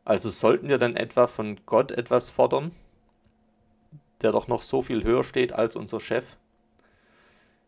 Also 0.07 0.29
sollten 0.29 0.69
wir 0.69 0.77
dann 0.77 0.95
etwa 0.95 1.27
von 1.27 1.59
Gott 1.65 1.91
etwas 1.91 2.29
fordern, 2.29 2.71
der 4.21 4.31
doch 4.31 4.47
noch 4.47 4.61
so 4.61 4.81
viel 4.81 5.03
höher 5.03 5.25
steht 5.25 5.51
als 5.51 5.75
unser 5.75 5.99
Chef? 5.99 6.37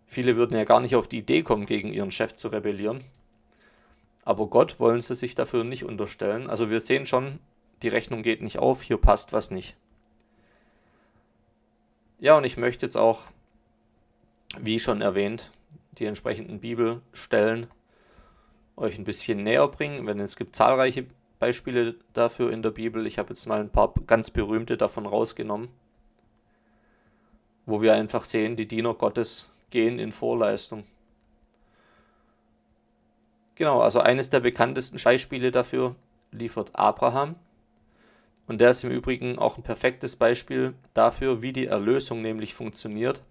Viele 0.05 0.37
würden 0.37 0.55
ja 0.55 0.63
gar 0.63 0.79
nicht 0.79 0.95
auf 0.95 1.09
die 1.09 1.17
Idee 1.17 1.43
kommen, 1.43 1.65
gegen 1.65 1.91
ihren 1.91 2.11
Chef 2.11 2.33
zu 2.35 2.47
rebellieren. 2.47 3.03
Aber 4.23 4.47
Gott 4.47 4.79
wollen 4.79 5.01
sie 5.01 5.15
sich 5.15 5.35
dafür 5.35 5.65
nicht 5.65 5.83
unterstellen. 5.83 6.49
Also 6.49 6.69
wir 6.69 6.79
sehen 6.79 7.05
schon, 7.05 7.39
die 7.81 7.89
Rechnung 7.89 8.23
geht 8.23 8.41
nicht 8.41 8.57
auf, 8.57 8.83
hier 8.83 8.95
passt 8.95 9.33
was 9.33 9.51
nicht. 9.51 9.75
Ja, 12.19 12.37
und 12.37 12.45
ich 12.45 12.55
möchte 12.55 12.85
jetzt 12.85 12.95
auch, 12.95 13.23
wie 14.57 14.79
schon 14.79 15.01
erwähnt, 15.01 15.51
die 15.97 16.05
entsprechenden 16.05 16.61
Bibelstellen 16.61 17.67
euch 18.77 18.97
ein 18.97 19.03
bisschen 19.03 19.43
näher 19.43 19.67
bringen, 19.67 20.05
denn 20.05 20.21
es 20.21 20.37
gibt 20.37 20.55
zahlreiche 20.55 21.05
Beispiele 21.39 21.95
dafür 22.13 22.51
in 22.51 22.61
der 22.61 22.71
Bibel. 22.71 23.07
Ich 23.07 23.17
habe 23.17 23.29
jetzt 23.29 23.47
mal 23.47 23.59
ein 23.59 23.71
paar 23.71 23.93
ganz 24.05 24.29
berühmte 24.29 24.77
davon 24.77 25.05
rausgenommen, 25.05 25.69
wo 27.65 27.81
wir 27.81 27.93
einfach 27.93 28.25
sehen, 28.25 28.55
die 28.55 28.67
Diener 28.67 28.93
Gottes 28.93 29.49
gehen 29.69 29.99
in 29.99 30.11
Vorleistung. 30.11 30.83
Genau, 33.55 33.81
also 33.81 33.99
eines 33.99 34.29
der 34.29 34.39
bekanntesten 34.39 34.99
Beispiele 35.03 35.51
dafür 35.51 35.95
liefert 36.31 36.71
Abraham. 36.73 37.35
Und 38.47 38.61
der 38.61 38.71
ist 38.71 38.83
im 38.83 38.89
Übrigen 38.89 39.37
auch 39.37 39.57
ein 39.57 39.63
perfektes 39.63 40.15
Beispiel 40.15 40.73
dafür, 40.93 41.41
wie 41.41 41.53
die 41.53 41.67
Erlösung 41.67 42.21
nämlich 42.21 42.53
funktioniert. 42.53 43.21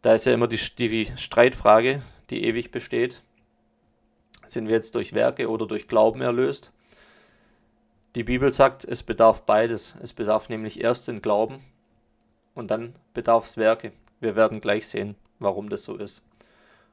Da 0.00 0.14
ist 0.14 0.26
ja 0.26 0.32
immer 0.32 0.48
die, 0.48 0.58
die 0.78 1.12
Streitfrage, 1.16 2.02
die 2.30 2.44
ewig 2.44 2.70
besteht. 2.70 3.22
Sind 4.46 4.68
wir 4.68 4.74
jetzt 4.74 4.94
durch 4.94 5.12
Werke 5.12 5.48
oder 5.48 5.66
durch 5.66 5.88
Glauben 5.88 6.20
erlöst? 6.20 6.72
Die 8.14 8.24
Bibel 8.24 8.52
sagt, 8.52 8.84
es 8.84 9.02
bedarf 9.02 9.42
beides. 9.42 9.94
Es 10.02 10.12
bedarf 10.12 10.48
nämlich 10.48 10.80
erst 10.80 11.08
den 11.08 11.22
Glauben 11.22 11.60
und 12.54 12.70
dann 12.70 12.94
bedarf 13.14 13.44
es 13.44 13.56
Werke. 13.56 13.92
Wir 14.20 14.36
werden 14.36 14.60
gleich 14.60 14.86
sehen, 14.86 15.16
warum 15.38 15.68
das 15.68 15.84
so 15.84 15.96
ist 15.96 16.22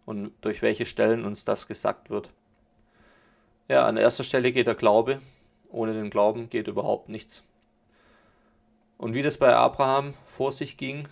und 0.09 0.31
durch 0.41 0.63
welche 0.63 0.87
Stellen 0.87 1.23
uns 1.23 1.45
das 1.45 1.67
gesagt 1.67 2.09
wird. 2.09 2.31
Ja, 3.67 3.85
an 3.85 3.95
erster 3.95 4.23
Stelle 4.23 4.51
geht 4.51 4.65
der 4.65 4.73
Glaube. 4.73 5.21
Ohne 5.69 5.93
den 5.93 6.09
Glauben 6.09 6.49
geht 6.49 6.67
überhaupt 6.67 7.09
nichts. 7.09 7.43
Und 8.97 9.13
wie 9.13 9.21
das 9.21 9.37
bei 9.37 9.53
Abraham 9.53 10.15
vor 10.25 10.51
sich 10.51 10.77
ging, 10.77 11.07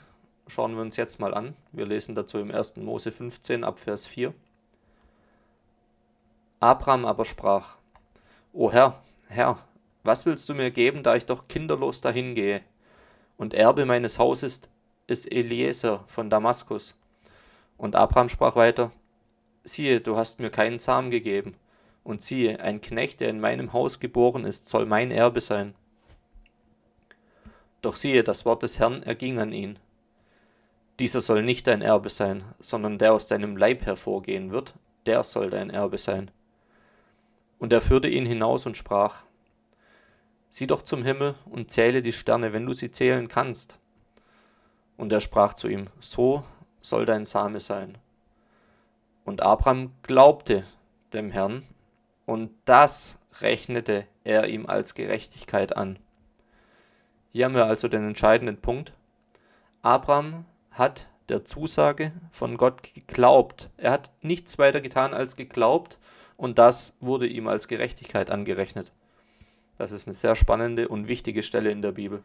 schauen 0.47 0.73
wir 0.73 0.81
uns 0.81 0.97
jetzt 0.97 1.19
mal 1.19 1.35
an. 1.35 1.55
Wir 1.71 1.85
lesen 1.85 2.15
dazu 2.15 2.39
im 2.39 2.49
1. 2.49 2.77
Mose 2.77 3.11
15 3.11 3.63
ab 3.63 3.77
Vers 3.77 4.07
4. 4.07 4.33
Abraham 6.59 7.05
aber 7.05 7.25
sprach, 7.25 7.77
O 8.51 8.71
Herr, 8.71 9.01
Herr, 9.27 9.59
was 10.03 10.25
willst 10.25 10.49
du 10.49 10.55
mir 10.55 10.71
geben, 10.71 11.03
da 11.03 11.15
ich 11.15 11.25
doch 11.25 11.47
kinderlos 11.47 12.01
dahin 12.01 12.33
gehe? 12.33 12.61
Und 13.37 13.53
Erbe 13.53 13.85
meines 13.85 14.17
Hauses 14.17 14.61
ist 15.05 15.31
Eliezer 15.31 16.03
von 16.07 16.29
Damaskus. 16.29 16.95
Und 17.77 17.95
Abraham 17.95 18.29
sprach 18.29 18.55
weiter, 18.55 18.91
siehe, 19.63 20.01
du 20.01 20.17
hast 20.17 20.39
mir 20.39 20.49
keinen 20.49 20.79
Samen 20.79 21.11
gegeben, 21.11 21.55
und 22.03 22.23
siehe, 22.23 22.59
ein 22.61 22.81
Knecht, 22.81 23.19
der 23.19 23.29
in 23.29 23.39
meinem 23.39 23.73
Haus 23.73 23.99
geboren 23.99 24.45
ist, 24.45 24.69
soll 24.69 24.85
mein 24.85 25.11
Erbe 25.11 25.41
sein. 25.41 25.75
Doch 27.81 27.95
siehe, 27.95 28.23
das 28.23 28.45
Wort 28.45 28.63
des 28.63 28.79
Herrn 28.79 29.03
erging 29.03 29.39
an 29.39 29.51
ihn. 29.51 29.77
Dieser 30.99 31.21
soll 31.21 31.43
nicht 31.43 31.67
dein 31.67 31.81
Erbe 31.81 32.09
sein, 32.09 32.43
sondern 32.59 32.97
der 32.97 33.13
aus 33.13 33.27
deinem 33.27 33.57
Leib 33.57 33.85
hervorgehen 33.85 34.51
wird, 34.51 34.73
der 35.05 35.23
soll 35.23 35.49
dein 35.49 35.69
Erbe 35.69 35.97
sein. 35.97 36.31
Und 37.59 37.73
er 37.73 37.81
führte 37.81 38.07
ihn 38.07 38.25
hinaus 38.25 38.65
und 38.65 38.77
sprach, 38.77 39.23
Sieh 40.49 40.67
doch 40.67 40.81
zum 40.81 41.03
Himmel 41.03 41.35
und 41.45 41.69
zähle 41.71 42.01
die 42.01 42.13
Sterne, 42.13 42.53
wenn 42.53 42.65
du 42.65 42.73
sie 42.73 42.91
zählen 42.91 43.27
kannst. 43.27 43.79
Und 44.95 45.11
er 45.11 45.21
sprach 45.21 45.53
zu 45.53 45.67
ihm, 45.67 45.87
So 45.99 46.43
soll 46.79 47.05
dein 47.05 47.25
Same 47.25 47.59
sein. 47.59 47.97
Und 49.25 49.41
Abraham 49.41 49.91
glaubte 50.03 50.65
dem 51.13 51.31
Herrn, 51.31 51.63
und 52.25 52.51
das 52.65 53.17
rechnete 53.41 54.05
er 54.23 54.47
ihm 54.47 54.65
als 54.65 54.93
Gerechtigkeit 54.93 55.75
an. 55.75 55.99
Hier 57.31 57.45
haben 57.45 57.55
wir 57.55 57.65
also 57.65 57.87
den 57.87 58.07
entscheidenden 58.07 58.57
Punkt. 58.57 58.93
Abraham 59.81 60.45
hat 60.71 61.07
der 61.29 61.45
Zusage 61.45 62.11
von 62.31 62.57
Gott 62.57 62.83
geglaubt. 62.93 63.69
Er 63.77 63.91
hat 63.91 64.11
nichts 64.21 64.57
weiter 64.57 64.81
getan 64.81 65.13
als 65.13 65.35
geglaubt 65.35 65.99
und 66.37 66.59
das 66.59 66.95
wurde 67.01 67.27
ihm 67.27 67.47
als 67.47 67.67
Gerechtigkeit 67.67 68.29
angerechnet. 68.29 68.91
Das 69.77 69.91
ist 69.91 70.07
eine 70.07 70.13
sehr 70.13 70.35
spannende 70.35 70.87
und 70.87 71.07
wichtige 71.07 71.43
Stelle 71.43 71.71
in 71.71 71.81
der 71.81 71.91
Bibel. 71.91 72.23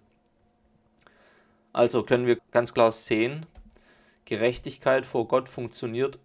Also 1.73 2.03
können 2.03 2.27
wir 2.27 2.39
ganz 2.51 2.75
klar 2.75 2.93
sehen, 2.93 3.47
Gerechtigkeit 4.27 5.05
vor 5.05 5.27
Gott 5.27 5.49
funktioniert 5.49 6.19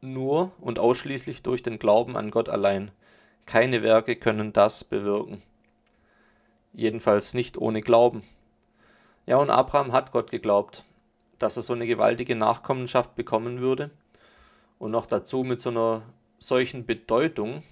nur 0.00 0.52
und 0.60 0.78
ausschließlich 0.78 1.42
durch 1.42 1.62
den 1.62 1.78
Glauben 1.78 2.16
an 2.16 2.30
Gott 2.30 2.48
allein. 2.48 2.90
Keine 3.46 3.82
Werke 3.82 4.16
können 4.16 4.52
das 4.52 4.84
bewirken. 4.84 5.42
Jedenfalls 6.72 7.34
nicht 7.34 7.56
ohne 7.56 7.80
Glauben. 7.80 8.22
Ja, 9.26 9.36
und 9.36 9.50
Abraham 9.50 9.92
hat 9.92 10.10
Gott 10.10 10.30
geglaubt, 10.30 10.84
dass 11.38 11.56
er 11.56 11.62
so 11.62 11.72
eine 11.72 11.86
gewaltige 11.86 12.34
Nachkommenschaft 12.34 13.14
bekommen 13.14 13.60
würde 13.60 13.90
und 14.78 14.90
noch 14.90 15.06
dazu 15.06 15.44
mit 15.44 15.60
so 15.60 15.70
einer 15.70 16.02
solchen 16.42 16.84
Bedeutung 16.86 17.62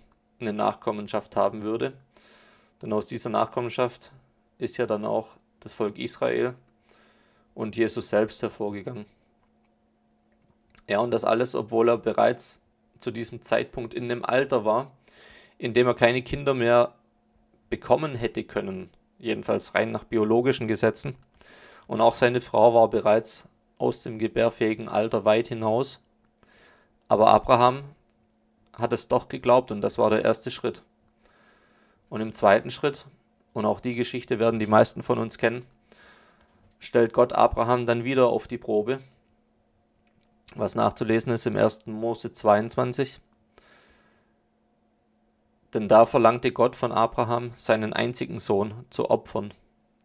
eine 0.40 0.52
Nachkommenschaft 0.52 1.36
haben 1.36 1.62
würde. 1.62 1.92
Denn 2.80 2.92
aus 2.92 3.06
dieser 3.06 3.30
Nachkommenschaft 3.30 4.12
ist 4.58 4.76
ja 4.76 4.86
dann 4.86 5.04
auch 5.04 5.28
das 5.60 5.72
Volk 5.72 5.98
Israel 5.98 6.54
und 7.54 7.76
Jesus 7.76 8.08
selbst 8.08 8.40
hervorgegangen. 8.42 9.06
Ja, 10.88 11.00
und 11.00 11.10
das 11.10 11.24
alles, 11.24 11.54
obwohl 11.54 11.88
er 11.90 11.98
bereits 11.98 12.62
zu 13.00 13.10
diesem 13.10 13.42
Zeitpunkt 13.42 13.92
in 13.92 14.08
dem 14.08 14.24
Alter 14.24 14.64
war, 14.64 14.90
in 15.58 15.74
dem 15.74 15.86
er 15.86 15.94
keine 15.94 16.22
Kinder 16.22 16.54
mehr 16.54 16.94
bekommen 17.68 18.14
hätte 18.14 18.44
können, 18.44 18.90
jedenfalls 19.18 19.74
rein 19.74 19.90
nach 19.90 20.04
biologischen 20.04 20.68
Gesetzen. 20.68 21.16
Und 21.86 22.00
auch 22.00 22.14
seine 22.14 22.40
Frau 22.40 22.74
war 22.74 22.88
bereits 22.88 23.46
aus 23.78 24.02
dem 24.02 24.18
gebärfähigen 24.18 24.88
Alter 24.88 25.24
weit 25.24 25.48
hinaus. 25.48 26.00
Aber 27.08 27.28
Abraham 27.28 27.82
hat 28.80 28.92
es 28.92 29.08
doch 29.08 29.28
geglaubt 29.28 29.70
und 29.70 29.80
das 29.80 29.98
war 29.98 30.10
der 30.10 30.24
erste 30.24 30.50
Schritt. 30.50 30.82
Und 32.08 32.20
im 32.20 32.32
zweiten 32.32 32.70
Schritt, 32.70 33.06
und 33.52 33.64
auch 33.64 33.80
die 33.80 33.94
Geschichte 33.94 34.38
werden 34.38 34.60
die 34.60 34.66
meisten 34.66 35.02
von 35.02 35.18
uns 35.18 35.38
kennen, 35.38 35.66
stellt 36.78 37.12
Gott 37.12 37.32
Abraham 37.32 37.86
dann 37.86 38.04
wieder 38.04 38.28
auf 38.28 38.48
die 38.48 38.58
Probe, 38.58 39.00
was 40.54 40.74
nachzulesen 40.74 41.32
ist 41.32 41.46
im 41.46 41.56
1. 41.56 41.86
Mose 41.86 42.32
22. 42.32 43.20
Denn 45.72 45.86
da 45.86 46.04
verlangte 46.04 46.50
Gott 46.50 46.74
von 46.74 46.90
Abraham, 46.90 47.52
seinen 47.56 47.92
einzigen 47.92 48.40
Sohn 48.40 48.86
zu 48.90 49.08
opfern, 49.10 49.54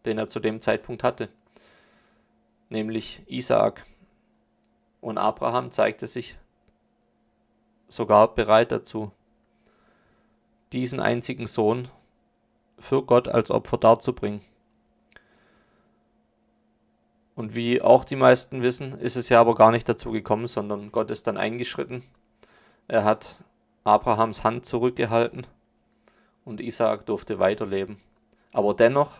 den 0.04 0.18
er 0.18 0.28
zu 0.28 0.38
dem 0.38 0.60
Zeitpunkt 0.60 1.02
hatte, 1.02 1.28
nämlich 2.68 3.22
Isaak. 3.26 3.84
Und 5.00 5.18
Abraham 5.18 5.72
zeigte 5.72 6.06
sich 6.06 6.38
sogar 7.88 8.34
bereit 8.34 8.72
dazu, 8.72 9.12
diesen 10.72 11.00
einzigen 11.00 11.46
Sohn 11.46 11.88
für 12.78 13.02
Gott 13.02 13.28
als 13.28 13.50
Opfer 13.50 13.78
darzubringen. 13.78 14.40
Und 17.34 17.54
wie 17.54 17.82
auch 17.82 18.04
die 18.04 18.16
meisten 18.16 18.62
wissen, 18.62 18.98
ist 18.98 19.16
es 19.16 19.28
ja 19.28 19.40
aber 19.40 19.54
gar 19.54 19.70
nicht 19.70 19.88
dazu 19.88 20.10
gekommen, 20.10 20.46
sondern 20.46 20.90
Gott 20.90 21.10
ist 21.10 21.26
dann 21.26 21.36
eingeschritten. 21.36 22.02
Er 22.88 23.04
hat 23.04 23.44
Abrahams 23.84 24.42
Hand 24.42 24.64
zurückgehalten 24.64 25.46
und 26.44 26.60
Isaak 26.60 27.04
durfte 27.04 27.38
weiterleben. 27.38 28.00
Aber 28.52 28.72
dennoch 28.72 29.18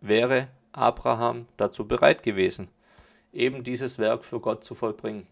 wäre 0.00 0.48
Abraham 0.72 1.46
dazu 1.56 1.86
bereit 1.86 2.24
gewesen, 2.24 2.68
eben 3.32 3.62
dieses 3.62 3.98
Werk 3.98 4.24
für 4.24 4.40
Gott 4.40 4.64
zu 4.64 4.74
vollbringen. 4.74 5.26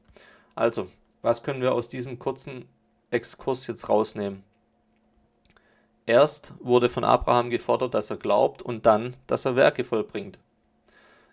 Also, 0.55 0.89
was 1.23 1.43
können 1.43 1.61
wir 1.61 1.73
aus 1.73 1.89
diesem 1.89 2.19
kurzen 2.19 2.67
Exkurs 3.11 3.67
jetzt 3.67 3.89
rausnehmen? 3.89 4.43
Erst 6.07 6.55
wurde 6.61 6.89
von 6.89 7.05
Abraham 7.05 7.51
gefordert, 7.51 7.95
dass 7.95 8.11
er 8.11 8.17
glaubt 8.17 8.63
und 8.63 8.87
dann, 8.87 9.17
dass 9.27 9.45
er 9.45 9.57
Werke 9.57 9.85
vollbringt. 9.85 10.39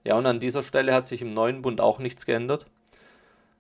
Ja, 0.04 0.16
und 0.16 0.26
an 0.26 0.40
dieser 0.40 0.64
Stelle 0.64 0.94
hat 0.94 1.08
sich 1.08 1.22
im 1.22 1.34
neuen 1.34 1.62
Bund 1.62 1.82
auch 1.82 2.00
nichts 2.00 2.26
geändert, 2.26 2.66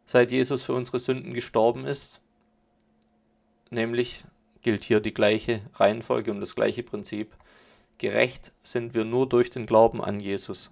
seit 0.05 0.31
Jesus 0.31 0.63
für 0.63 0.73
unsere 0.73 0.99
Sünden 0.99 1.33
gestorben 1.33 1.85
ist. 1.85 2.21
Nämlich 3.69 4.23
gilt 4.61 4.83
hier 4.83 4.99
die 4.99 5.13
gleiche 5.13 5.61
Reihenfolge 5.73 6.31
und 6.31 6.39
das 6.39 6.55
gleiche 6.55 6.83
Prinzip. 6.83 7.35
Gerecht 7.97 8.51
sind 8.61 8.93
wir 8.93 9.03
nur 9.03 9.27
durch 9.27 9.49
den 9.49 9.65
Glauben 9.65 10.03
an 10.03 10.19
Jesus. 10.19 10.71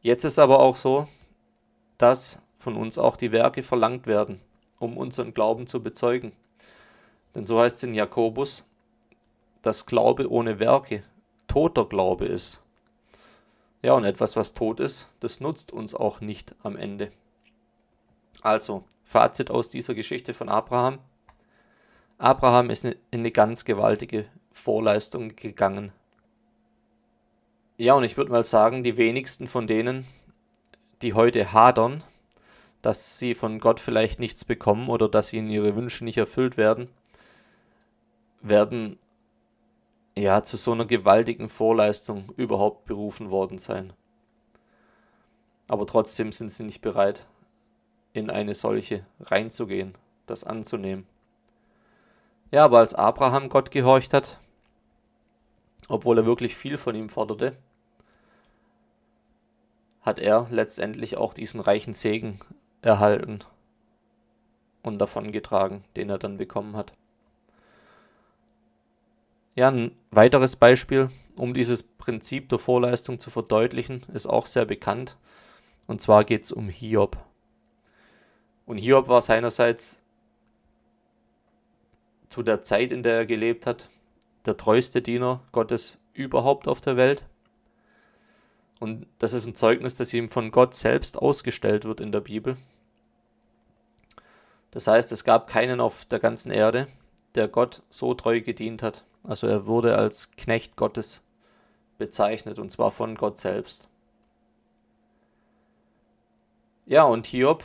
Jetzt 0.00 0.24
ist 0.24 0.38
aber 0.38 0.60
auch 0.60 0.76
so, 0.76 1.08
dass 1.98 2.40
von 2.68 2.76
uns 2.76 2.98
auch 2.98 3.16
die 3.16 3.32
Werke 3.32 3.62
verlangt 3.62 4.06
werden, 4.06 4.42
um 4.78 4.98
unseren 4.98 5.32
Glauben 5.32 5.66
zu 5.66 5.82
bezeugen. 5.82 6.32
Denn 7.34 7.46
so 7.46 7.58
heißt 7.58 7.78
es 7.78 7.82
in 7.82 7.94
Jakobus, 7.94 8.66
dass 9.62 9.86
Glaube 9.86 10.30
ohne 10.30 10.58
Werke 10.58 11.02
toter 11.46 11.86
Glaube 11.86 12.26
ist. 12.26 12.60
Ja, 13.80 13.94
und 13.94 14.04
etwas, 14.04 14.36
was 14.36 14.52
tot 14.52 14.80
ist, 14.80 15.08
das 15.20 15.40
nutzt 15.40 15.72
uns 15.72 15.94
auch 15.94 16.20
nicht 16.20 16.54
am 16.62 16.76
Ende. 16.76 17.10
Also, 18.42 18.84
Fazit 19.02 19.50
aus 19.50 19.70
dieser 19.70 19.94
Geschichte 19.94 20.34
von 20.34 20.50
Abraham. 20.50 20.98
Abraham 22.18 22.68
ist 22.68 22.84
in 22.84 22.96
eine 23.10 23.30
ganz 23.30 23.64
gewaltige 23.64 24.26
Vorleistung 24.52 25.34
gegangen. 25.36 25.90
Ja, 27.78 27.94
und 27.94 28.04
ich 28.04 28.18
würde 28.18 28.30
mal 28.30 28.44
sagen, 28.44 28.84
die 28.84 28.98
wenigsten 28.98 29.46
von 29.46 29.66
denen, 29.66 30.06
die 31.00 31.14
heute 31.14 31.54
hadern, 31.54 32.04
dass 32.82 33.18
sie 33.18 33.34
von 33.34 33.58
Gott 33.58 33.80
vielleicht 33.80 34.20
nichts 34.20 34.44
bekommen 34.44 34.88
oder 34.88 35.08
dass 35.08 35.32
ihnen 35.32 35.50
ihre 35.50 35.74
Wünsche 35.74 36.04
nicht 36.04 36.18
erfüllt 36.18 36.56
werden, 36.56 36.88
werden 38.40 38.98
ja 40.16 40.42
zu 40.42 40.56
so 40.56 40.72
einer 40.72 40.86
gewaltigen 40.86 41.48
Vorleistung 41.48 42.32
überhaupt 42.36 42.84
berufen 42.86 43.30
worden 43.30 43.58
sein. 43.58 43.92
Aber 45.66 45.86
trotzdem 45.86 46.32
sind 46.32 46.50
sie 46.50 46.64
nicht 46.64 46.80
bereit, 46.80 47.26
in 48.12 48.30
eine 48.30 48.54
solche 48.54 49.04
reinzugehen, 49.20 49.94
das 50.26 50.44
anzunehmen. 50.44 51.06
Ja, 52.50 52.64
aber 52.64 52.78
als 52.78 52.94
Abraham 52.94 53.48
Gott 53.48 53.70
gehorcht 53.70 54.14
hat, 54.14 54.40
obwohl 55.88 56.18
er 56.18 56.26
wirklich 56.26 56.56
viel 56.56 56.78
von 56.78 56.94
ihm 56.94 57.08
forderte, 57.08 57.56
hat 60.00 60.18
er 60.18 60.46
letztendlich 60.50 61.16
auch 61.18 61.34
diesen 61.34 61.60
reichen 61.60 61.92
Segen 61.92 62.40
erhalten 62.82 63.40
und 64.82 64.98
davongetragen, 64.98 65.84
den 65.96 66.10
er 66.10 66.18
dann 66.18 66.38
bekommen 66.38 66.76
hat. 66.76 66.92
Ja, 69.54 69.70
ein 69.70 69.92
weiteres 70.10 70.56
Beispiel, 70.56 71.10
um 71.36 71.52
dieses 71.52 71.82
Prinzip 71.82 72.48
der 72.48 72.58
Vorleistung 72.58 73.18
zu 73.18 73.30
verdeutlichen, 73.30 74.04
ist 74.12 74.26
auch 74.26 74.46
sehr 74.46 74.64
bekannt. 74.64 75.16
Und 75.86 76.00
zwar 76.00 76.24
geht 76.24 76.44
es 76.44 76.52
um 76.52 76.68
Hiob. 76.68 77.16
Und 78.66 78.78
Hiob 78.78 79.08
war 79.08 79.22
seinerseits 79.22 80.00
zu 82.28 82.42
der 82.42 82.62
Zeit, 82.62 82.92
in 82.92 83.02
der 83.02 83.16
er 83.16 83.26
gelebt 83.26 83.66
hat, 83.66 83.88
der 84.46 84.56
treueste 84.56 85.02
Diener 85.02 85.40
Gottes 85.52 85.98
überhaupt 86.12 86.68
auf 86.68 86.80
der 86.80 86.96
Welt. 86.96 87.24
Und 88.80 89.06
das 89.18 89.32
ist 89.32 89.46
ein 89.46 89.54
Zeugnis, 89.54 89.96
das 89.96 90.12
ihm 90.14 90.28
von 90.28 90.50
Gott 90.50 90.74
selbst 90.74 91.18
ausgestellt 91.18 91.84
wird 91.84 92.00
in 92.00 92.12
der 92.12 92.20
Bibel. 92.20 92.56
Das 94.70 94.86
heißt, 94.86 95.10
es 95.12 95.24
gab 95.24 95.48
keinen 95.48 95.80
auf 95.80 96.04
der 96.04 96.20
ganzen 96.20 96.50
Erde, 96.50 96.86
der 97.34 97.48
Gott 97.48 97.82
so 97.90 98.14
treu 98.14 98.40
gedient 98.40 98.82
hat. 98.82 99.04
Also 99.24 99.46
er 99.46 99.66
wurde 99.66 99.96
als 99.96 100.30
Knecht 100.32 100.76
Gottes 100.76 101.22
bezeichnet, 101.98 102.58
und 102.58 102.70
zwar 102.70 102.92
von 102.92 103.16
Gott 103.16 103.38
selbst. 103.38 103.88
Ja, 106.86 107.02
und 107.02 107.26
Hiob 107.26 107.64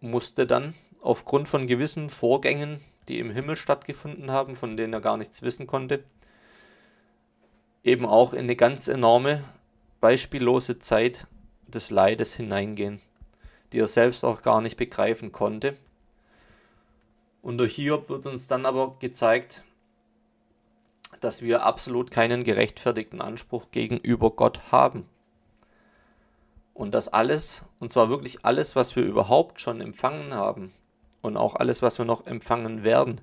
musste 0.00 0.46
dann 0.46 0.74
aufgrund 1.00 1.48
von 1.48 1.66
gewissen 1.66 2.10
Vorgängen, 2.10 2.80
die 3.08 3.18
im 3.20 3.30
Himmel 3.30 3.56
stattgefunden 3.56 4.30
haben, 4.30 4.54
von 4.54 4.76
denen 4.76 4.92
er 4.92 5.00
gar 5.00 5.16
nichts 5.16 5.42
wissen 5.42 5.66
konnte, 5.66 6.04
eben 7.86 8.04
auch 8.04 8.32
in 8.32 8.40
eine 8.40 8.56
ganz 8.56 8.88
enorme, 8.88 9.44
beispiellose 10.00 10.80
Zeit 10.80 11.28
des 11.68 11.90
Leides 11.90 12.34
hineingehen, 12.34 13.00
die 13.72 13.78
er 13.78 13.86
selbst 13.86 14.24
auch 14.24 14.42
gar 14.42 14.60
nicht 14.60 14.76
begreifen 14.76 15.30
konnte. 15.30 15.76
Und 17.42 17.58
durch 17.58 17.76
Hiob 17.76 18.08
wird 18.08 18.26
uns 18.26 18.48
dann 18.48 18.66
aber 18.66 18.96
gezeigt, 18.98 19.62
dass 21.20 21.42
wir 21.42 21.64
absolut 21.64 22.10
keinen 22.10 22.42
gerechtfertigten 22.42 23.20
Anspruch 23.20 23.70
gegenüber 23.70 24.32
Gott 24.32 24.72
haben. 24.72 25.08
Und 26.74 26.92
das 26.92 27.06
alles, 27.08 27.64
und 27.78 27.90
zwar 27.90 28.10
wirklich 28.10 28.44
alles, 28.44 28.74
was 28.74 28.96
wir 28.96 29.04
überhaupt 29.04 29.60
schon 29.60 29.80
empfangen 29.80 30.34
haben 30.34 30.72
und 31.22 31.36
auch 31.36 31.54
alles, 31.54 31.82
was 31.82 31.98
wir 31.98 32.04
noch 32.04 32.26
empfangen 32.26 32.82
werden, 32.82 33.20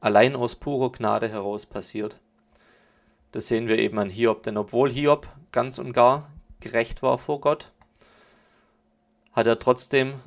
allein 0.00 0.36
aus 0.36 0.54
purer 0.54 0.92
Gnade 0.92 1.28
heraus 1.28 1.66
passiert. 1.66 2.20
Das 3.32 3.48
sehen 3.48 3.68
wir 3.68 3.78
eben 3.78 3.98
an 3.98 4.10
Hiob, 4.10 4.42
denn 4.42 4.56
obwohl 4.56 4.90
Hiob 4.90 5.28
ganz 5.52 5.78
und 5.78 5.92
gar 5.92 6.30
gerecht 6.60 7.02
war 7.02 7.18
vor 7.18 7.40
Gott, 7.40 7.72
hat 9.32 9.46
er 9.46 9.58
trotzdem 9.58 10.20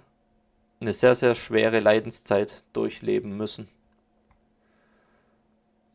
eine 0.79 0.93
sehr, 0.93 1.15
sehr 1.15 1.35
schwere 1.35 1.79
Leidenszeit 1.79 2.63
durchleben 2.73 3.35
müssen. 3.37 3.67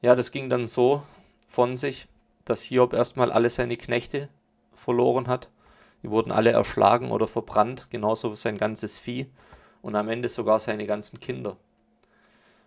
Ja, 0.02 0.14
das 0.14 0.30
ging 0.30 0.48
dann 0.48 0.66
so 0.66 1.02
von 1.48 1.76
sich, 1.76 2.08
dass 2.44 2.62
Hiob 2.62 2.92
erstmal 2.92 3.32
alle 3.32 3.50
seine 3.50 3.76
Knechte 3.76 4.28
verloren 4.74 5.26
hat. 5.26 5.48
Die 6.02 6.10
wurden 6.10 6.30
alle 6.30 6.52
erschlagen 6.52 7.10
oder 7.10 7.26
verbrannt, 7.26 7.88
genauso 7.90 8.32
wie 8.32 8.36
sein 8.36 8.58
ganzes 8.58 8.98
Vieh 8.98 9.26
und 9.82 9.96
am 9.96 10.08
Ende 10.08 10.28
sogar 10.28 10.60
seine 10.60 10.86
ganzen 10.86 11.18
Kinder. 11.18 11.56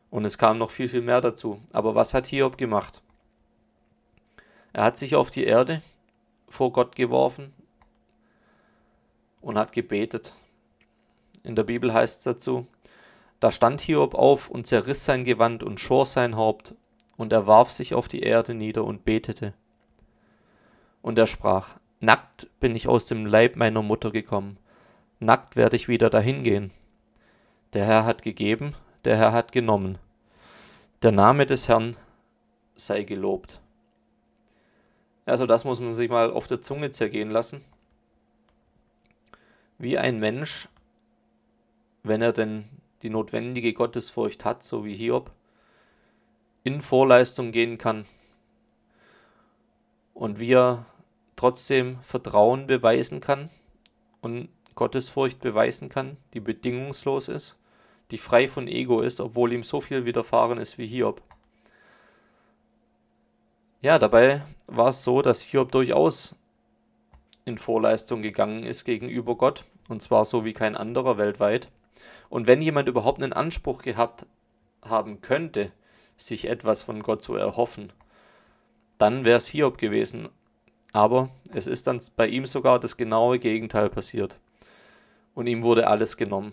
Und 0.10 0.26
es 0.26 0.38
kam 0.38 0.58
noch 0.58 0.72
viel, 0.72 0.90
viel 0.90 1.02
mehr 1.02 1.22
dazu. 1.22 1.62
Aber 1.72 1.96
was 1.96 2.14
hat 2.14 2.28
Hiob 2.28 2.58
gemacht? 2.58 3.02
Er 4.74 4.84
hat 4.84 4.98
sich 4.98 5.16
auf 5.16 5.30
die 5.30 5.44
Erde 5.44 5.82
vor 6.48 6.72
Gott 6.72 6.96
geworfen 6.96 7.54
und 9.42 9.58
hat 9.58 9.72
gebetet. 9.72 10.36
In 11.44 11.56
der 11.56 11.64
Bibel 11.64 11.94
heißt 11.94 12.20
es 12.20 12.24
dazu, 12.24 12.68
da 13.40 13.52
stand 13.52 13.82
Hiob 13.82 14.16
auf 14.16 14.50
und 14.50 14.68
zerriss 14.68 15.06
sein 15.06 15.24
Gewand 15.24 15.64
und 15.64 15.80
schor 15.80 16.06
sein 16.06 16.36
Haupt, 16.36 16.76
und 17.16 17.34
er 17.34 17.48
warf 17.48 17.70
sich 17.70 17.94
auf 17.94 18.08
die 18.08 18.22
Erde 18.22 18.54
nieder 18.54 18.86
und 18.86 19.04
betete. 19.04 19.54
Und 21.02 21.18
er 21.18 21.28
sprach, 21.28 21.78
Nackt 22.02 22.48
bin 22.62 22.76
ich 22.76 22.88
aus 22.88 23.08
dem 23.08 23.26
Leib 23.26 23.58
meiner 23.58 23.82
Mutter 23.82 24.12
gekommen, 24.12 24.58
nackt 25.20 25.58
werde 25.58 25.76
ich 25.76 25.90
wieder 25.90 26.10
dahingehen. 26.10 26.72
Der 27.74 27.86
Herr 27.86 28.06
hat 28.06 28.22
gegeben, 28.22 28.74
der 29.04 29.18
Herr 29.18 29.34
hat 29.34 29.52
genommen. 29.52 29.98
Der 31.02 31.12
Name 31.12 31.46
des 31.46 31.68
Herrn 31.68 31.98
sei 32.76 33.04
gelobt. 33.04 33.60
Also 35.30 35.46
das 35.46 35.66
muss 35.66 35.80
man 35.80 35.94
sich 35.94 36.10
mal 36.10 36.32
auf 36.32 36.48
der 36.48 36.62
Zunge 36.62 36.90
zergehen 36.90 37.30
lassen. 37.30 37.64
Wie 39.78 39.98
ein 39.98 40.20
Mensch, 40.20 40.68
wenn 42.04 42.22
er 42.22 42.34
denn 42.34 42.66
die 43.02 43.10
notwendige 43.10 43.74
Gottesfurcht 43.74 44.44
hat, 44.44 44.64
so 44.64 44.84
wie 44.86 44.96
Hiob, 44.96 45.32
in 46.64 46.82
Vorleistung 46.82 47.52
gehen 47.52 47.78
kann 47.78 48.06
und 50.14 50.40
wie 50.40 50.54
er 50.54 50.86
trotzdem 51.36 52.00
Vertrauen 52.02 52.68
beweisen 52.68 53.22
kann 53.22 53.50
und 54.22 54.50
Gottesfurcht 54.76 55.40
beweisen 55.40 55.88
kann, 55.88 56.18
die 56.34 56.42
bedingungslos 56.42 57.30
ist, 57.30 57.58
die 58.12 58.18
frei 58.18 58.48
von 58.48 58.68
Ego 58.68 59.02
ist, 59.02 59.22
obwohl 59.22 59.54
ihm 59.54 59.64
so 59.64 59.80
viel 59.80 60.06
widerfahren 60.06 60.58
ist 60.58 60.78
wie 60.78 60.88
Hiob. 60.88 61.22
Ja, 63.82 63.98
dabei 63.98 64.42
war 64.68 64.90
es 64.90 65.06
so, 65.06 65.22
dass 65.22 65.42
Hiob 65.42 65.72
durchaus 65.72 66.36
in 67.46 67.58
Vorleistung 67.58 68.22
gegangen 68.22 68.64
ist 68.64 68.84
gegenüber 68.84 69.36
Gott, 69.36 69.64
und 69.88 70.02
zwar 70.02 70.26
so 70.26 70.44
wie 70.44 70.52
kein 70.52 70.76
anderer 70.76 71.18
weltweit. 71.18 71.70
Und 72.28 72.46
wenn 72.46 72.62
jemand 72.62 72.90
überhaupt 72.90 73.24
einen 73.24 73.32
Anspruch 73.32 73.82
gehabt 73.82 74.26
haben 74.82 75.22
könnte, 75.22 75.72
sich 76.18 76.50
etwas 76.50 76.84
von 76.84 77.02
Gott 77.04 77.24
zu 77.24 77.36
erhoffen, 77.36 77.94
dann 78.98 79.24
wäre 79.24 79.38
es 79.38 79.48
Hiob 79.48 79.78
gewesen. 79.78 80.28
Aber 80.92 81.30
es 81.54 81.66
ist 81.66 81.88
dann 81.88 82.02
bei 82.18 82.28
ihm 82.28 82.46
sogar 82.46 82.82
das 82.82 82.98
genaue 82.98 83.40
Gegenteil 83.40 83.90
passiert. 83.90 84.40
Und 85.34 85.48
ihm 85.48 85.64
wurde 85.64 85.88
alles 85.88 86.18
genommen. 86.18 86.52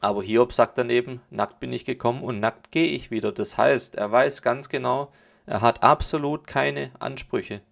Aber 0.00 0.22
Hiob 0.22 0.54
sagt 0.54 0.78
dann 0.78 0.88
eben, 0.88 1.20
nackt 1.28 1.60
bin 1.60 1.74
ich 1.74 1.84
gekommen 1.84 2.22
und 2.22 2.40
nackt 2.40 2.72
gehe 2.72 2.88
ich 2.88 3.10
wieder. 3.10 3.30
Das 3.30 3.58
heißt, 3.58 3.96
er 3.96 4.10
weiß 4.10 4.40
ganz 4.40 4.70
genau, 4.70 5.12
er 5.46 5.60
hat 5.60 5.82
absolut 5.84 6.46
keine 6.46 6.90
Ansprüche. 6.98 7.62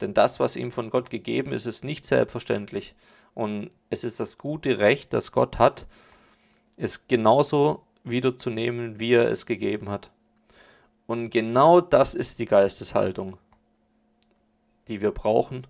Denn 0.00 0.14
das, 0.14 0.40
was 0.40 0.56
ihm 0.56 0.70
von 0.70 0.90
Gott 0.90 1.10
gegeben 1.10 1.52
ist, 1.52 1.64
ist 1.66 1.84
nicht 1.84 2.04
selbstverständlich. 2.04 2.94
Und 3.34 3.70
es 3.88 4.04
ist 4.04 4.20
das 4.20 4.36
gute 4.36 4.78
Recht, 4.78 5.12
das 5.12 5.32
Gott 5.32 5.58
hat, 5.58 5.86
es 6.76 7.08
genauso 7.08 7.82
wiederzunehmen, 8.04 8.98
wie 8.98 9.14
er 9.14 9.30
es 9.30 9.46
gegeben 9.46 9.88
hat. 9.88 10.10
Und 11.06 11.30
genau 11.30 11.80
das 11.80 12.14
ist 12.14 12.38
die 12.38 12.46
Geisteshaltung, 12.46 13.38
die 14.88 15.00
wir 15.00 15.12
brauchen, 15.12 15.66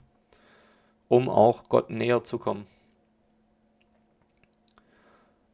um 1.08 1.28
auch 1.28 1.68
Gott 1.68 1.90
näher 1.90 2.24
zu 2.24 2.38
kommen. 2.38 2.66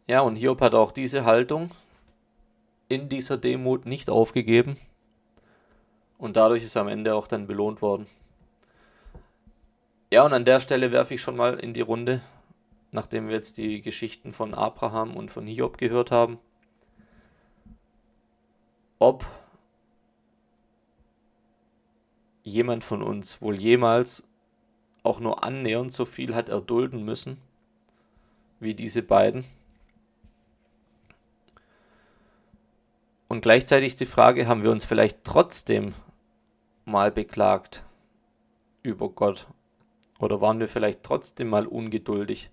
Ja, 0.07 0.23
und 0.23 0.37
Hiob 0.37 0.63
hat 0.63 0.75
auch 0.75 0.93
diese 0.93 1.25
Haltung 1.25 1.71
in 2.89 3.11
dieser 3.11 3.37
Demut 3.37 3.85
nicht 3.85 4.09
aufgegeben 4.09 4.79
und 6.19 6.37
dadurch 6.37 6.65
ist 6.65 6.77
er 6.77 6.83
am 6.83 6.89
Ende 6.89 7.15
auch 7.15 7.27
dann 7.27 7.47
belohnt 7.47 7.81
worden. 7.81 8.07
Ja, 10.13 10.25
und 10.25 10.33
an 10.33 10.45
der 10.45 10.61
Stelle 10.61 10.93
werfe 10.93 11.15
ich 11.15 11.23
schon 11.23 11.37
mal 11.37 11.59
in 11.59 11.75
die 11.75 11.81
Runde, 11.81 12.23
nachdem 12.91 13.29
wir 13.29 13.35
jetzt 13.35 13.57
die 13.59 13.83
Geschichten 13.83 14.33
von 14.33 14.55
Abraham 14.55 15.17
und 15.17 15.31
von 15.31 15.47
Hiob 15.47 15.79
gehört 15.79 16.11
haben, 16.11 16.39
ob 18.99 19.25
jemand 22.43 22.85
von 22.85 23.03
uns 23.03 23.41
wohl 23.41 23.59
jemals 23.59 24.27
auch 25.03 25.21
nur 25.21 25.45
annähernd 25.45 25.93
so 25.93 26.05
viel 26.05 26.35
hat 26.35 26.49
erdulden 26.49 27.05
müssen 27.05 27.39
wie 28.61 28.75
diese 28.75 29.03
beiden. 29.03 29.45
Und 33.29 33.43
gleichzeitig 33.43 33.97
die 33.97 34.07
Frage, 34.07 34.49
haben 34.49 34.63
wir 34.63 34.71
uns 34.71 34.87
vielleicht 34.87 35.23
trotzdem 35.23 35.95
mal 36.89 37.11
beklagt 37.11 37.85
über 38.83 39.09
Gott? 39.11 39.47
Oder 40.19 40.41
waren 40.41 40.59
wir 40.59 40.69
vielleicht 40.69 41.03
trotzdem 41.03 41.49
mal 41.49 41.67
ungeduldig 41.67 42.51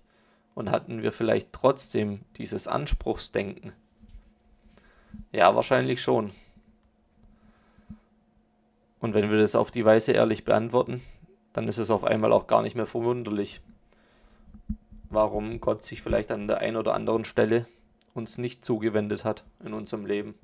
und 0.54 0.70
hatten 0.70 1.02
wir 1.02 1.10
vielleicht 1.10 1.52
trotzdem 1.52 2.20
dieses 2.36 2.68
Anspruchsdenken? 2.68 3.72
Ja, 5.32 5.54
wahrscheinlich 5.54 6.02
schon. 6.02 6.32
Und 9.00 9.14
wenn 9.14 9.30
wir 9.30 9.38
das 9.38 9.54
auf 9.54 9.70
die 9.70 9.84
Weise 9.84 10.12
ehrlich 10.12 10.44
beantworten, 10.44 11.02
dann 11.52 11.68
ist 11.68 11.78
es 11.78 11.90
auf 11.90 12.04
einmal 12.04 12.32
auch 12.32 12.46
gar 12.46 12.62
nicht 12.62 12.76
mehr 12.76 12.86
verwunderlich, 12.86 13.60
warum 15.10 15.60
Gott 15.60 15.82
sich 15.82 16.02
vielleicht 16.02 16.30
an 16.30 16.46
der 16.46 16.58
einen 16.58 16.76
oder 16.76 16.94
anderen 16.94 17.24
Stelle 17.24 17.66
uns 18.14 18.38
nicht 18.38 18.64
zugewendet 18.64 19.24
hat 19.24 19.44
in 19.64 19.72
unserem 19.72 20.06
Leben 20.06 20.34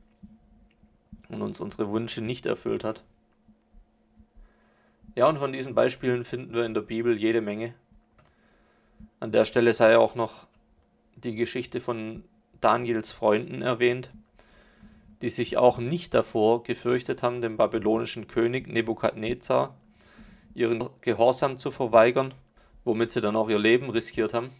und 1.28 1.42
uns 1.42 1.60
unsere 1.60 1.92
Wünsche 1.92 2.20
nicht 2.20 2.46
erfüllt 2.46 2.84
hat. 2.84 3.02
Ja, 5.14 5.28
und 5.28 5.38
von 5.38 5.52
diesen 5.52 5.74
Beispielen 5.74 6.24
finden 6.24 6.54
wir 6.54 6.64
in 6.64 6.72
der 6.72 6.80
Bibel 6.80 7.18
jede 7.18 7.42
Menge. 7.42 7.74
An 9.20 9.30
der 9.30 9.44
Stelle 9.44 9.74
sei 9.74 9.98
auch 9.98 10.14
noch 10.14 10.46
die 11.16 11.34
Geschichte 11.34 11.82
von 11.82 12.24
Daniels 12.62 13.12
Freunden 13.12 13.60
erwähnt, 13.60 14.10
die 15.20 15.28
sich 15.28 15.58
auch 15.58 15.76
nicht 15.76 16.14
davor 16.14 16.62
gefürchtet 16.62 17.22
haben, 17.22 17.42
dem 17.42 17.58
babylonischen 17.58 18.26
König 18.26 18.68
Nebukadnezar 18.68 19.76
ihren 20.54 20.88
Gehorsam 21.02 21.58
zu 21.58 21.70
verweigern, 21.70 22.32
womit 22.84 23.12
sie 23.12 23.20
dann 23.20 23.36
auch 23.36 23.50
ihr 23.50 23.58
Leben 23.58 23.90
riskiert 23.90 24.32
haben. 24.32 24.50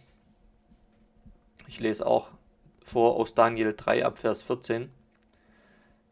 Ich 1.67 1.79
lese 1.79 2.05
auch 2.05 2.29
vor 2.83 3.15
aus 3.15 3.33
Daniel 3.33 3.73
3 3.75 4.05
ab 4.05 4.19
Vers 4.19 4.43
14. 4.43 4.91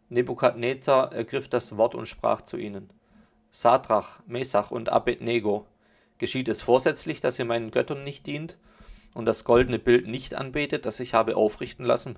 Nebukadnezar 0.10 1.14
ergriff 1.14 1.48
das 1.48 1.78
Wort 1.78 1.94
und 1.94 2.08
sprach 2.08 2.42
zu 2.42 2.58
ihnen. 2.58 2.90
Sadrach, 3.52 4.20
Mesach 4.28 4.72
und 4.72 4.90
Abednego, 4.90 5.66
geschieht 6.18 6.48
es 6.48 6.62
vorsätzlich, 6.62 7.20
dass 7.20 7.38
ihr 7.38 7.46
meinen 7.46 7.72
Göttern 7.72 8.04
nicht 8.04 8.26
dient 8.26 8.58
und 9.14 9.26
das 9.26 9.44
goldene 9.44 9.80
Bild 9.80 10.08
nicht 10.08 10.36
anbetet, 10.36 10.86
das 10.86 11.00
ich 11.00 11.14
habe 11.14 11.36
aufrichten 11.36 11.86
lassen? 11.86 12.18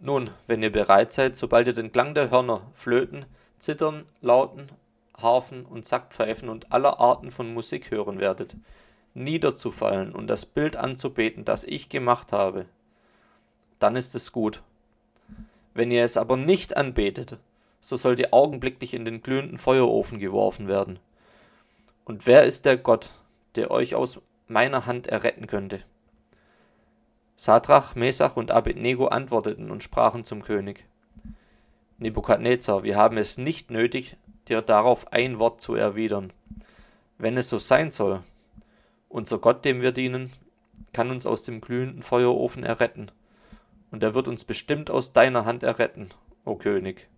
Nun, 0.00 0.30
wenn 0.46 0.62
ihr 0.62 0.72
bereit 0.72 1.12
seid, 1.12 1.36
sobald 1.36 1.66
ihr 1.66 1.72
den 1.72 1.92
Klang 1.92 2.14
der 2.14 2.30
Hörner, 2.30 2.70
Flöten, 2.74 3.24
Zittern, 3.58 4.04
Lauten, 4.20 4.68
Harfen 5.16 5.64
und 5.64 5.86
Sackpfeifen 5.86 6.48
und 6.48 6.72
aller 6.72 6.98
Arten 7.00 7.30
von 7.30 7.52
Musik 7.52 7.90
hören 7.90 8.18
werdet, 8.18 8.56
niederzufallen 9.14 10.12
und 10.12 10.26
das 10.26 10.46
Bild 10.46 10.76
anzubeten, 10.76 11.44
das 11.44 11.64
ich 11.64 11.88
gemacht 11.88 12.32
habe, 12.32 12.66
dann 13.78 13.96
ist 13.96 14.14
es 14.14 14.32
gut. 14.32 14.62
Wenn 15.74 15.90
ihr 15.90 16.04
es 16.04 16.16
aber 16.16 16.36
nicht 16.36 16.76
anbetet, 16.76 17.38
so 17.82 17.96
sollt 17.96 18.20
ihr 18.20 18.32
augenblicklich 18.32 18.94
in 18.94 19.04
den 19.04 19.20
glühenden 19.22 19.58
Feuerofen 19.58 20.20
geworfen 20.20 20.68
werden. 20.68 21.00
Und 22.04 22.26
wer 22.26 22.44
ist 22.44 22.64
der 22.64 22.78
Gott, 22.78 23.10
der 23.56 23.70
euch 23.70 23.94
aus 23.94 24.20
meiner 24.46 24.86
Hand 24.86 25.08
erretten 25.08 25.46
könnte? 25.46 25.80
Sadrach, 27.36 27.96
Mesach 27.96 28.36
und 28.36 28.52
Abednego 28.52 29.08
antworteten 29.08 29.70
und 29.70 29.82
sprachen 29.82 30.24
zum 30.24 30.42
König. 30.42 30.86
Nebukadnezar, 31.98 32.84
wir 32.84 32.96
haben 32.96 33.18
es 33.18 33.36
nicht 33.36 33.70
nötig, 33.70 34.16
dir 34.48 34.62
darauf 34.62 35.12
ein 35.12 35.40
Wort 35.40 35.60
zu 35.60 35.74
erwidern. 35.74 36.32
Wenn 37.18 37.36
es 37.36 37.48
so 37.48 37.58
sein 37.58 37.90
soll, 37.90 38.22
unser 39.08 39.38
Gott, 39.38 39.64
dem 39.64 39.82
wir 39.82 39.92
dienen, 39.92 40.32
kann 40.92 41.10
uns 41.10 41.26
aus 41.26 41.42
dem 41.42 41.60
glühenden 41.60 42.02
Feuerofen 42.02 42.62
erretten, 42.62 43.10
und 43.90 44.02
er 44.02 44.14
wird 44.14 44.28
uns 44.28 44.44
bestimmt 44.44 44.88
aus 44.90 45.12
deiner 45.12 45.44
Hand 45.44 45.64
erretten, 45.64 46.10
o 46.44 46.54
König. 46.54 47.08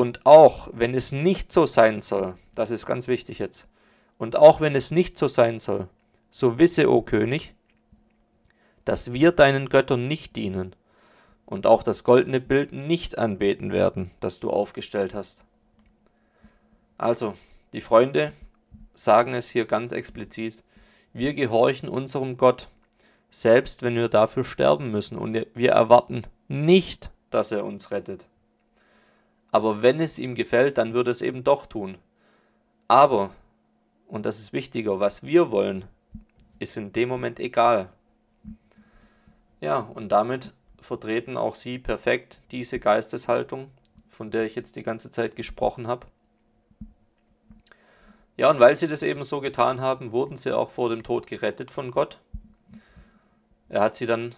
Und 0.00 0.24
auch 0.24 0.70
wenn 0.72 0.94
es 0.94 1.12
nicht 1.12 1.52
so 1.52 1.66
sein 1.66 2.00
soll, 2.00 2.38
das 2.54 2.70
ist 2.70 2.86
ganz 2.86 3.06
wichtig 3.06 3.38
jetzt, 3.38 3.68
und 4.16 4.34
auch 4.34 4.62
wenn 4.62 4.74
es 4.74 4.90
nicht 4.90 5.18
so 5.18 5.28
sein 5.28 5.58
soll, 5.58 5.88
so 6.30 6.58
wisse, 6.58 6.90
o 6.90 7.02
König, 7.02 7.54
dass 8.86 9.12
wir 9.12 9.30
deinen 9.30 9.68
Göttern 9.68 10.08
nicht 10.08 10.36
dienen 10.36 10.74
und 11.44 11.66
auch 11.66 11.82
das 11.82 12.02
goldene 12.02 12.40
Bild 12.40 12.72
nicht 12.72 13.18
anbeten 13.18 13.72
werden, 13.72 14.10
das 14.20 14.40
du 14.40 14.48
aufgestellt 14.48 15.12
hast. 15.12 15.44
Also, 16.96 17.34
die 17.74 17.82
Freunde 17.82 18.32
sagen 18.94 19.34
es 19.34 19.50
hier 19.50 19.66
ganz 19.66 19.92
explizit, 19.92 20.62
wir 21.12 21.34
gehorchen 21.34 21.90
unserem 21.90 22.38
Gott, 22.38 22.70
selbst 23.30 23.82
wenn 23.82 23.96
wir 23.96 24.08
dafür 24.08 24.44
sterben 24.44 24.90
müssen, 24.90 25.18
und 25.18 25.34
wir 25.52 25.72
erwarten 25.72 26.22
nicht, 26.48 27.10
dass 27.28 27.52
er 27.52 27.66
uns 27.66 27.90
rettet. 27.90 28.29
Aber 29.52 29.82
wenn 29.82 30.00
es 30.00 30.18
ihm 30.18 30.34
gefällt, 30.34 30.78
dann 30.78 30.94
wird 30.94 31.08
es 31.08 31.22
eben 31.22 31.44
doch 31.44 31.66
tun. 31.66 31.98
Aber, 32.88 33.30
und 34.06 34.26
das 34.26 34.38
ist 34.38 34.52
wichtiger, 34.52 35.00
was 35.00 35.22
wir 35.22 35.50
wollen, 35.50 35.84
ist 36.58 36.76
in 36.76 36.92
dem 36.92 37.08
Moment 37.08 37.40
egal. 37.40 37.90
Ja, 39.60 39.78
und 39.78 40.10
damit 40.10 40.52
vertreten 40.80 41.36
auch 41.36 41.54
Sie 41.54 41.78
perfekt 41.78 42.40
diese 42.50 42.78
Geisteshaltung, 42.78 43.70
von 44.08 44.30
der 44.30 44.44
ich 44.44 44.54
jetzt 44.54 44.76
die 44.76 44.82
ganze 44.82 45.10
Zeit 45.10 45.36
gesprochen 45.36 45.86
habe. 45.86 46.06
Ja, 48.36 48.48
und 48.48 48.58
weil 48.58 48.74
sie 48.74 48.88
das 48.88 49.02
eben 49.02 49.22
so 49.22 49.40
getan 49.40 49.80
haben, 49.80 50.12
wurden 50.12 50.38
sie 50.38 50.56
auch 50.56 50.70
vor 50.70 50.88
dem 50.88 51.02
Tod 51.02 51.26
gerettet 51.26 51.70
von 51.70 51.90
Gott. 51.90 52.18
Er 53.68 53.82
hat 53.82 53.94
sie 53.94 54.06
dann 54.06 54.34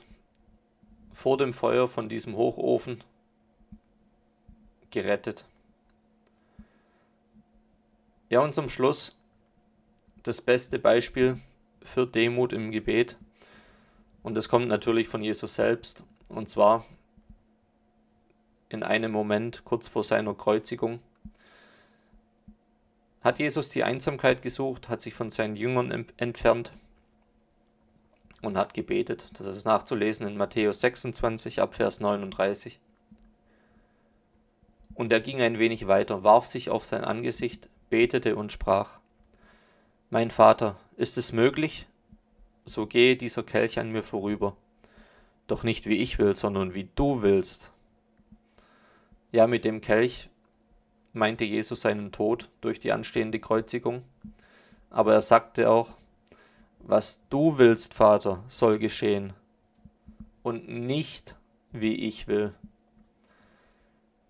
vor 1.12 1.38
dem 1.38 1.52
Feuer 1.52 1.86
von 1.86 2.08
diesem 2.08 2.36
Hochofen 2.36 3.04
gerettet. 4.92 5.44
Ja, 8.28 8.40
und 8.40 8.54
zum 8.54 8.68
Schluss 8.68 9.16
das 10.22 10.40
beste 10.40 10.78
Beispiel 10.78 11.40
für 11.82 12.06
Demut 12.06 12.52
im 12.52 12.70
Gebet. 12.70 13.16
Und 14.22 14.34
das 14.36 14.48
kommt 14.48 14.68
natürlich 14.68 15.08
von 15.08 15.22
Jesus 15.22 15.56
selbst. 15.56 16.04
Und 16.28 16.48
zwar 16.48 16.86
in 18.68 18.82
einem 18.82 19.12
Moment 19.12 19.64
kurz 19.64 19.88
vor 19.88 20.04
seiner 20.04 20.34
Kreuzigung 20.34 21.00
hat 23.20 23.38
Jesus 23.38 23.68
die 23.68 23.84
Einsamkeit 23.84 24.42
gesucht, 24.42 24.88
hat 24.88 25.00
sich 25.00 25.14
von 25.14 25.30
seinen 25.30 25.56
Jüngern 25.56 26.06
entfernt 26.16 26.72
und 28.40 28.56
hat 28.56 28.74
gebetet. 28.74 29.30
Das 29.34 29.46
ist 29.46 29.64
nachzulesen 29.64 30.26
in 30.26 30.36
Matthäus 30.36 30.80
26 30.80 31.60
ab 31.60 31.74
Vers 31.74 32.00
39. 32.00 32.80
Und 34.94 35.12
er 35.12 35.20
ging 35.20 35.40
ein 35.40 35.58
wenig 35.58 35.86
weiter, 35.86 36.22
warf 36.22 36.46
sich 36.46 36.70
auf 36.70 36.84
sein 36.84 37.04
Angesicht, 37.04 37.68
betete 37.90 38.36
und 38.36 38.52
sprach, 38.52 38.98
Mein 40.10 40.30
Vater, 40.30 40.76
ist 40.96 41.18
es 41.18 41.32
möglich, 41.32 41.86
so 42.64 42.86
gehe 42.86 43.16
dieser 43.16 43.42
Kelch 43.42 43.78
an 43.78 43.90
mir 43.90 44.02
vorüber, 44.02 44.56
doch 45.46 45.62
nicht 45.62 45.86
wie 45.86 45.96
ich 45.96 46.18
will, 46.18 46.36
sondern 46.36 46.74
wie 46.74 46.88
du 46.94 47.22
willst. 47.22 47.72
Ja, 49.32 49.46
mit 49.46 49.64
dem 49.64 49.80
Kelch 49.80 50.28
meinte 51.12 51.44
Jesus 51.44 51.80
seinen 51.80 52.12
Tod 52.12 52.48
durch 52.60 52.78
die 52.78 52.92
anstehende 52.92 53.40
Kreuzigung, 53.40 54.02
aber 54.90 55.14
er 55.14 55.22
sagte 55.22 55.70
auch, 55.70 55.88
was 56.78 57.20
du 57.30 57.58
willst, 57.58 57.94
Vater, 57.94 58.42
soll 58.48 58.78
geschehen 58.78 59.32
und 60.42 60.68
nicht 60.68 61.36
wie 61.70 61.94
ich 61.94 62.28
will. 62.28 62.54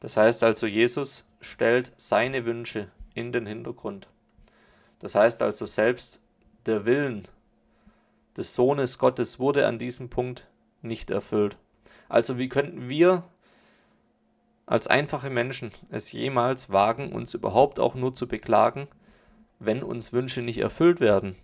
Das 0.03 0.17
heißt 0.17 0.43
also, 0.43 0.67
Jesus 0.67 1.25
stellt 1.41 1.93
seine 1.97 2.45
Wünsche 2.45 2.91
in 3.15 3.31
den 3.31 3.47
Hintergrund. 3.47 4.09
Das 4.99 5.15
heißt 5.15 5.41
also, 5.43 5.65
selbst 5.65 6.19
der 6.67 6.85
Willen 6.85 7.23
des 8.37 8.57
Sohnes 8.57 8.99
Gottes 8.99 9.39
wurde 9.39 9.65
an 9.65 9.79
diesem 9.79 10.11
Punkt 10.11 10.49
nicht 10.81 11.13
erfüllt. 11.13 11.57
Also 12.09 12.37
wie 12.37 12.49
könnten 12.49 12.89
wir 12.89 13.23
als 14.67 14.89
einfache 14.89 15.31
Menschen 15.31 15.71
es 15.89 16.11
jemals 16.11 16.71
wagen, 16.71 17.13
uns 17.13 17.33
überhaupt 17.33 17.79
auch 17.79 17.95
nur 17.95 18.13
zu 18.13 18.27
beklagen, 18.27 18.89
wenn 19.61 19.85
uns 19.85 20.13
Wünsche 20.13 20.43
nicht 20.43 20.59
erfüllt 20.59 20.99
werden? 20.99 21.37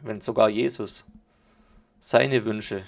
Wenn 0.00 0.20
sogar 0.20 0.48
Jesus 0.48 1.04
seine 1.98 2.44
Wünsche 2.44 2.84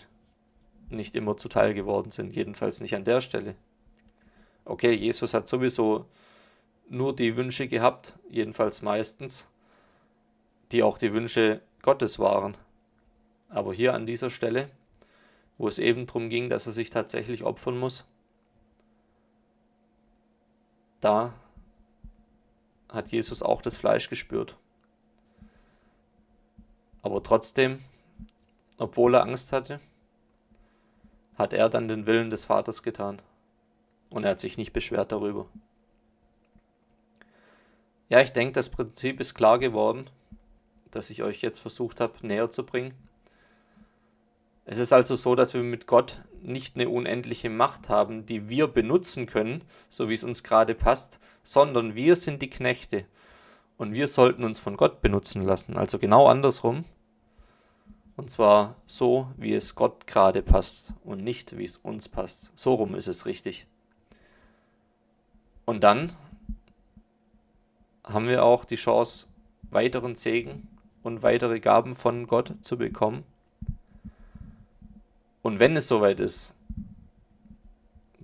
nicht 0.91 1.17
immer 1.17 1.37
zuteil 1.37 1.75
geworden 1.75 2.13
sind, 2.13 2.37
jedenfalls 2.37 2.81
nicht 2.81 2.95
an 2.95 3.03
der 3.03 3.21
Stelle 3.21 3.57
okay, 4.69 4.93
Jesus 4.93 5.35
hat 5.35 5.49
sowieso 5.49 6.07
nur 6.89 7.17
die 7.17 7.37
Wünsche 7.37 7.69
gehabt, 7.69 8.15
jedenfalls 8.29 8.83
meistens, 8.83 9.49
die 10.73 10.83
auch 10.83 10.99
die 10.99 11.13
Wünsche 11.13 11.61
Gottes 11.83 12.19
waren. 12.19 12.57
Aber 13.49 13.73
hier 13.73 13.95
an 13.95 14.07
dieser 14.07 14.31
Stelle, 14.31 14.71
wo 15.57 15.69
es 15.69 15.79
eben 15.79 16.07
darum 16.07 16.29
ging, 16.29 16.51
dass 16.51 16.67
er 16.67 16.73
sich 16.73 16.91
tatsächlich 16.91 17.45
opfern 17.45 17.79
muss, 17.79 18.05
da 21.01 21.33
hat 22.91 23.11
Jesus 23.11 23.43
auch 23.43 23.63
das 23.63 23.77
Fleisch 23.77 24.09
gespürt. 24.09 24.57
Aber 27.03 27.23
trotzdem, 27.23 27.83
obwohl 28.77 29.15
er 29.15 29.23
Angst 29.23 29.53
hatte, 29.53 29.81
hat 31.37 31.53
er 31.53 31.69
dann 31.69 31.89
den 31.89 32.07
Willen 32.07 32.31
des 32.31 32.45
Vaters 32.45 32.83
getan. 32.83 33.23
Und 34.11 34.25
er 34.25 34.31
hat 34.31 34.41
sich 34.41 34.57
nicht 34.57 34.73
beschwert 34.73 35.13
darüber. 35.13 35.47
Ja, 38.09 38.21
ich 38.21 38.33
denke, 38.33 38.53
das 38.55 38.71
Prinzip 38.71 39.21
ist 39.21 39.35
klar 39.35 39.59
geworden, 39.59 40.09
das 40.91 41.11
ich 41.11 41.23
euch 41.23 41.43
jetzt 41.43 41.59
versucht 41.59 42.01
habe 42.01 42.27
näher 42.27 42.51
zu 42.51 42.65
bringen. 42.65 42.95
Es 44.65 44.79
ist 44.79 44.93
also 44.93 45.17
so, 45.17 45.35
dass 45.35 45.55
wir 45.55 45.63
mit 45.63 45.87
Gott 45.87 46.23
nicht 46.43 46.77
eine 46.77 46.89
unendliche 46.89 47.51
Macht 47.51 47.89
haben, 47.89 48.27
die 48.27 48.49
wir 48.49 48.67
benutzen 48.67 49.27
können, 49.27 49.63
so 49.89 50.09
wie 50.09 50.15
es 50.15 50.25
uns 50.25 50.43
gerade 50.43 50.75
passt, 50.75 51.21
sondern 51.43 51.95
wir 51.95 52.17
sind 52.17 52.43
die 52.43 52.51
Knechte 52.51 53.07
und 53.79 53.93
wir 53.93 54.09
sollten 54.09 54.45
uns 54.45 54.59
von 54.59 54.77
Gott 54.77 55.01
benutzen 55.01 55.43
lassen. 55.43 55.77
Also 55.77 55.99
genau 55.99 56.27
andersrum. 56.27 56.85
Und 58.17 58.31
zwar 58.31 58.75
so, 58.87 59.29
wie 59.37 59.55
es 59.55 59.77
Gott 59.77 60.07
gerade 60.07 60.43
passt 60.43 60.93
und 61.05 61.23
nicht, 61.23 61.57
wie 61.57 61.65
es 61.65 61.77
uns 61.77 62.09
passt. 62.09 62.51
So 62.57 62.75
rum 62.75 62.97
ist 62.97 63.07
es 63.07 63.27
richtig. 63.27 63.68
Und 65.69 65.85
dann 65.85 66.15
haben 68.03 68.27
wir 68.27 68.43
auch 68.43 68.65
die 68.65 68.77
Chance, 68.77 69.27
weiteren 69.71 70.15
Segen 70.15 70.67
und 71.03 71.23
weitere 71.23 71.61
Gaben 71.61 71.95
von 71.95 72.27
Gott 72.27 72.55
zu 72.63 72.79
bekommen. 72.79 73.23
Und 75.43 75.59
wenn 75.59 75.77
es 75.77 75.87
soweit 75.87 76.21
ist, 76.21 76.55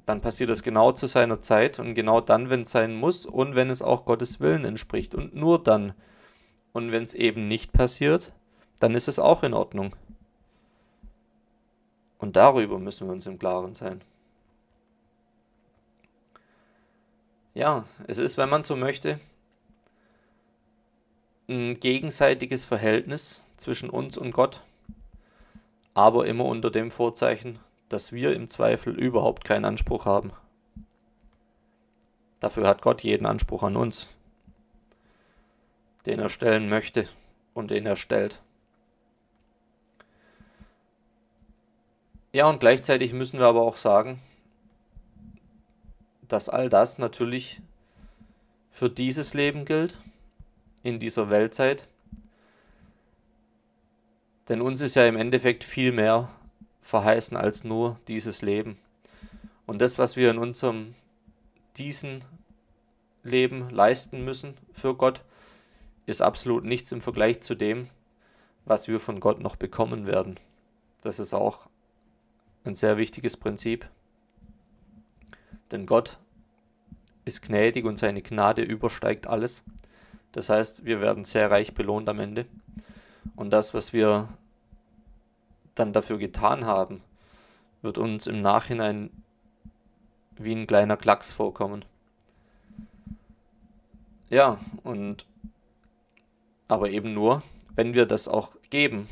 dann 0.07 0.23
passiert 0.23 0.49
es 0.49 0.63
genau 0.63 0.93
zu 0.93 1.07
seiner 1.07 1.43
Zeit 1.43 1.79
und 1.79 1.93
genau 1.95 2.23
dann, 2.23 2.49
wenn 2.49 2.63
es 2.63 2.71
sein 2.71 2.95
muss 2.95 3.27
und 3.27 3.55
wenn 3.55 3.69
es 3.69 3.83
auch 3.83 4.07
Gottes 4.07 4.41
Willen 4.41 4.65
entspricht 4.65 5.15
und 5.15 5.35
nur 5.35 5.63
dann. 5.63 5.93
Und 6.73 6.93
wenn 6.93 7.03
es 7.03 7.13
eben 7.13 7.47
nicht 7.47 7.75
passiert, 7.75 8.33
dann 8.81 8.95
ist 8.95 9.07
es 9.07 9.19
auch 9.19 9.43
in 9.43 9.53
Ordnung. 9.53 9.95
Und 12.17 12.37
darüber 12.37 12.79
müssen 12.79 13.07
wir 13.07 13.13
uns 13.13 13.27
im 13.27 13.39
Klaren 13.39 13.75
sein. 13.75 14.01
Ja, 17.55 17.85
es 18.09 18.19
ist, 18.19 18.37
wenn 18.37 18.49
man 18.49 18.65
so 18.65 18.75
möchte, 18.75 19.21
ein 21.49 21.79
gegenseitiges 21.79 22.65
Verhältnis 22.65 23.45
zwischen 23.57 23.91
uns 23.91 24.19
und 24.19 24.33
Gott, 24.33 24.61
aber 25.95 26.27
immer 26.27 26.47
unter 26.47 26.73
dem 26.73 26.91
Vorzeichen, 26.91 27.61
dass 27.89 28.11
wir 28.11 28.35
im 28.35 28.49
Zweifel 28.49 28.99
überhaupt 28.99 29.45
keinen 29.45 29.65
Anspruch 29.65 30.05
haben. 30.05 30.33
Dafür 32.41 32.67
hat 32.67 32.83
Gott 32.83 33.03
jeden 33.05 33.25
Anspruch 33.25 33.63
an 33.63 33.77
uns, 33.77 34.09
den 36.07 36.19
er 36.19 36.31
stellen 36.31 36.69
möchte 36.69 37.09
und 37.55 37.71
den 37.71 37.87
er 37.87 37.97
stellt. 37.97 38.43
Ja, 42.33 42.49
und 42.49 42.59
gleichzeitig 42.59 43.13
müssen 43.13 43.39
wir 43.39 43.47
aber 43.47 43.63
auch 43.63 43.77
sagen, 43.77 44.21
dass 46.35 46.49
all 46.49 46.69
das 46.69 46.99
natürlich 46.99 47.63
für 48.73 48.91
dieses 48.91 49.35
Leben 49.35 49.65
gilt, 49.65 49.97
in 50.83 50.99
dieser 50.99 51.31
Weltzeit. 51.31 51.87
Denn 54.49 54.61
uns 54.61 54.81
ist 54.81 54.97
ja 54.97 55.07
im 55.07 55.17
Endeffekt 55.17 55.63
viel 55.63 55.93
mehr 55.93 56.29
verheißen 56.83 57.37
als 57.37 57.63
nur 57.63 58.01
dieses 58.09 58.43
Leben. 58.43 58.79
Und 59.65 59.81
das, 59.81 59.97
was 59.97 60.17
wir 60.17 60.29
in 60.29 60.39
unserem 60.39 60.97
diesen 61.77 62.25
Leben 63.23 63.71
leisten 63.71 64.25
müssen 64.25 64.55
für 64.73 64.97
Gott, 64.97 65.23
ist 66.05 66.21
absolut 66.21 66.65
nichts 66.65 66.91
im 66.91 67.01
Vergleich 67.01 67.43
zu 67.43 67.55
dem, 67.55 67.91
was 68.65 68.89
wir 68.89 68.99
von 68.99 69.21
Gott 69.21 69.39
noch 69.39 69.55
bekommen 69.55 70.09
werden. 70.09 70.41
Das 71.01 71.21
ist 71.21 71.33
auch 71.33 71.69
ein 72.65 72.75
sehr 72.75 72.97
wichtiges 72.97 73.37
Prinzip. 73.37 73.89
Denn 75.71 75.87
Gott 75.87 76.19
ist 77.25 77.43
gnädig 77.43 77.85
und 77.85 77.99
seine 77.99 78.23
Gnade 78.23 78.63
übersteigt 78.63 79.27
alles. 79.27 79.65
Das 80.33 80.49
heißt, 80.49 80.85
wir 80.85 81.01
werden 81.01 81.25
sehr 81.25 81.51
reich 81.51 81.75
belohnt 81.75 82.09
am 82.09 82.21
Ende. 82.21 82.47
Und 83.37 83.51
das, 83.51 83.73
was 83.75 83.93
wir 83.93 84.29
dann 85.75 85.93
dafür 85.93 86.19
getan 86.19 86.67
haben, 86.67 87.03
wird 87.83 87.99
uns 87.99 88.27
im 88.27 88.43
Nachhinein 88.43 89.11
wie 90.37 90.55
ein 90.55 90.67
kleiner 90.67 90.97
Klacks 90.97 91.33
vorkommen. 91.33 91.85
Ja, 94.31 94.59
und 94.83 95.27
aber 96.67 96.91
eben 96.91 97.15
nur, 97.15 97.43
wenn 97.75 97.95
wir 97.95 98.07
das 98.07 98.27
auch 98.27 98.57
geben, 98.71 99.09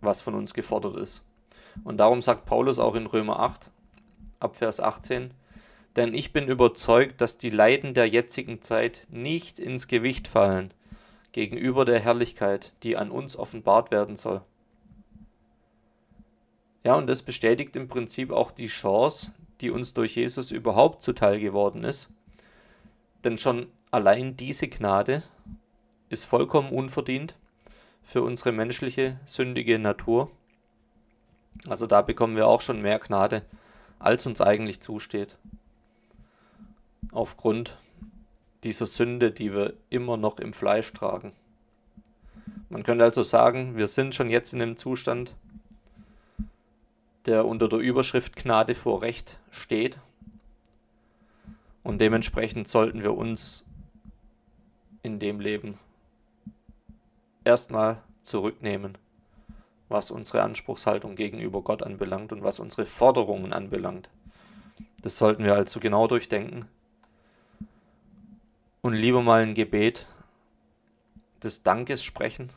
was 0.00 0.22
von 0.22 0.34
uns 0.34 0.54
gefordert 0.54 0.96
ist. 0.96 1.24
Und 1.84 1.98
darum 1.98 2.20
sagt 2.20 2.46
Paulus 2.46 2.78
auch 2.78 2.94
in 2.94 3.06
Römer 3.06 3.40
8, 3.40 3.70
ab 4.40 4.56
Vers 4.56 4.80
18, 4.80 5.32
denn 5.96 6.14
ich 6.14 6.32
bin 6.32 6.46
überzeugt, 6.48 7.20
dass 7.20 7.38
die 7.38 7.50
Leiden 7.50 7.94
der 7.94 8.06
jetzigen 8.06 8.62
Zeit 8.62 9.06
nicht 9.10 9.58
ins 9.58 9.88
Gewicht 9.88 10.28
fallen 10.28 10.72
gegenüber 11.32 11.84
der 11.84 12.00
Herrlichkeit, 12.00 12.72
die 12.82 12.96
an 12.96 13.10
uns 13.10 13.36
offenbart 13.36 13.90
werden 13.90 14.16
soll. 14.16 14.42
Ja, 16.84 16.94
und 16.94 17.08
das 17.08 17.22
bestätigt 17.22 17.76
im 17.76 17.88
Prinzip 17.88 18.30
auch 18.30 18.50
die 18.50 18.68
Chance, 18.68 19.32
die 19.60 19.70
uns 19.70 19.92
durch 19.92 20.16
Jesus 20.16 20.50
überhaupt 20.50 21.02
zuteil 21.02 21.38
geworden 21.38 21.84
ist. 21.84 22.08
Denn 23.22 23.36
schon 23.36 23.66
allein 23.90 24.36
diese 24.36 24.68
Gnade 24.68 25.22
ist 26.08 26.24
vollkommen 26.24 26.70
unverdient 26.70 27.34
für 28.02 28.22
unsere 28.22 28.52
menschliche, 28.52 29.20
sündige 29.26 29.78
Natur. 29.78 30.30
Also 31.68 31.86
da 31.86 32.00
bekommen 32.00 32.36
wir 32.36 32.46
auch 32.46 32.62
schon 32.62 32.80
mehr 32.80 32.98
Gnade, 32.98 33.44
als 33.98 34.26
uns 34.26 34.40
eigentlich 34.40 34.80
zusteht. 34.80 35.36
Aufgrund 37.12 37.76
dieser 38.62 38.86
Sünde, 38.86 39.30
die 39.32 39.52
wir 39.52 39.74
immer 39.88 40.16
noch 40.16 40.38
im 40.38 40.52
Fleisch 40.52 40.92
tragen. 40.92 41.32
Man 42.68 42.82
könnte 42.82 43.04
also 43.04 43.22
sagen, 43.22 43.76
wir 43.76 43.88
sind 43.88 44.14
schon 44.14 44.30
jetzt 44.30 44.52
in 44.52 44.62
einem 44.62 44.76
Zustand, 44.76 45.34
der 47.26 47.46
unter 47.46 47.68
der 47.68 47.78
Überschrift 47.78 48.36
Gnade 48.36 48.74
vor 48.74 49.02
Recht 49.02 49.38
steht. 49.50 49.98
Und 51.82 52.00
dementsprechend 52.00 52.68
sollten 52.68 53.02
wir 53.02 53.16
uns 53.16 53.64
in 55.02 55.18
dem 55.18 55.40
Leben 55.40 55.78
erstmal 57.44 58.02
zurücknehmen 58.22 58.98
was 59.90 60.10
unsere 60.12 60.42
Anspruchshaltung 60.42 61.16
gegenüber 61.16 61.62
Gott 61.62 61.82
anbelangt 61.82 62.32
und 62.32 62.42
was 62.42 62.60
unsere 62.60 62.86
Forderungen 62.86 63.52
anbelangt. 63.52 64.08
Das 65.02 65.16
sollten 65.16 65.44
wir 65.44 65.54
also 65.54 65.80
genau 65.80 66.06
durchdenken 66.06 66.66
und 68.82 68.94
lieber 68.94 69.22
mal 69.22 69.42
ein 69.42 69.54
Gebet 69.54 70.06
des 71.42 71.62
Dankes 71.62 72.02
sprechen 72.02 72.52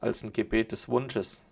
als 0.00 0.22
ein 0.22 0.32
Gebet 0.32 0.72
des 0.72 0.88
Wunsches. 0.88 1.42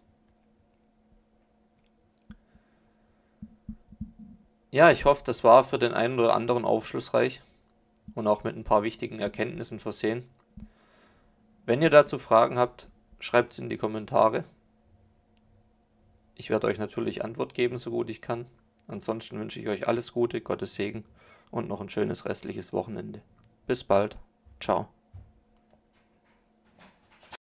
Ja, 4.70 4.90
ich 4.90 5.04
hoffe, 5.04 5.22
das 5.24 5.44
war 5.44 5.64
für 5.64 5.78
den 5.78 5.94
einen 5.94 6.18
oder 6.18 6.34
anderen 6.34 6.64
aufschlussreich 6.64 7.42
und 8.14 8.26
auch 8.26 8.44
mit 8.44 8.56
ein 8.56 8.64
paar 8.64 8.82
wichtigen 8.82 9.18
Erkenntnissen 9.18 9.78
versehen. 9.78 10.28
Wenn 11.64 11.82
ihr 11.82 11.90
dazu 11.90 12.18
Fragen 12.18 12.58
habt, 12.58 12.88
schreibt 13.20 13.52
es 13.52 13.58
in 13.58 13.70
die 13.70 13.76
Kommentare. 13.76 14.44
Ich 16.34 16.50
werde 16.50 16.66
euch 16.66 16.78
natürlich 16.78 17.24
Antwort 17.24 17.54
geben, 17.54 17.78
so 17.78 17.90
gut 17.90 18.10
ich 18.10 18.20
kann. 18.20 18.46
Ansonsten 18.86 19.38
wünsche 19.38 19.60
ich 19.60 19.68
euch 19.68 19.88
alles 19.88 20.12
Gute, 20.12 20.40
Gottes 20.40 20.74
Segen 20.74 21.04
und 21.50 21.68
noch 21.68 21.80
ein 21.80 21.88
schönes 21.88 22.24
restliches 22.24 22.72
Wochenende. 22.72 23.22
Bis 23.68 23.84
bald. 23.84 24.16
Ciao. 24.60 24.88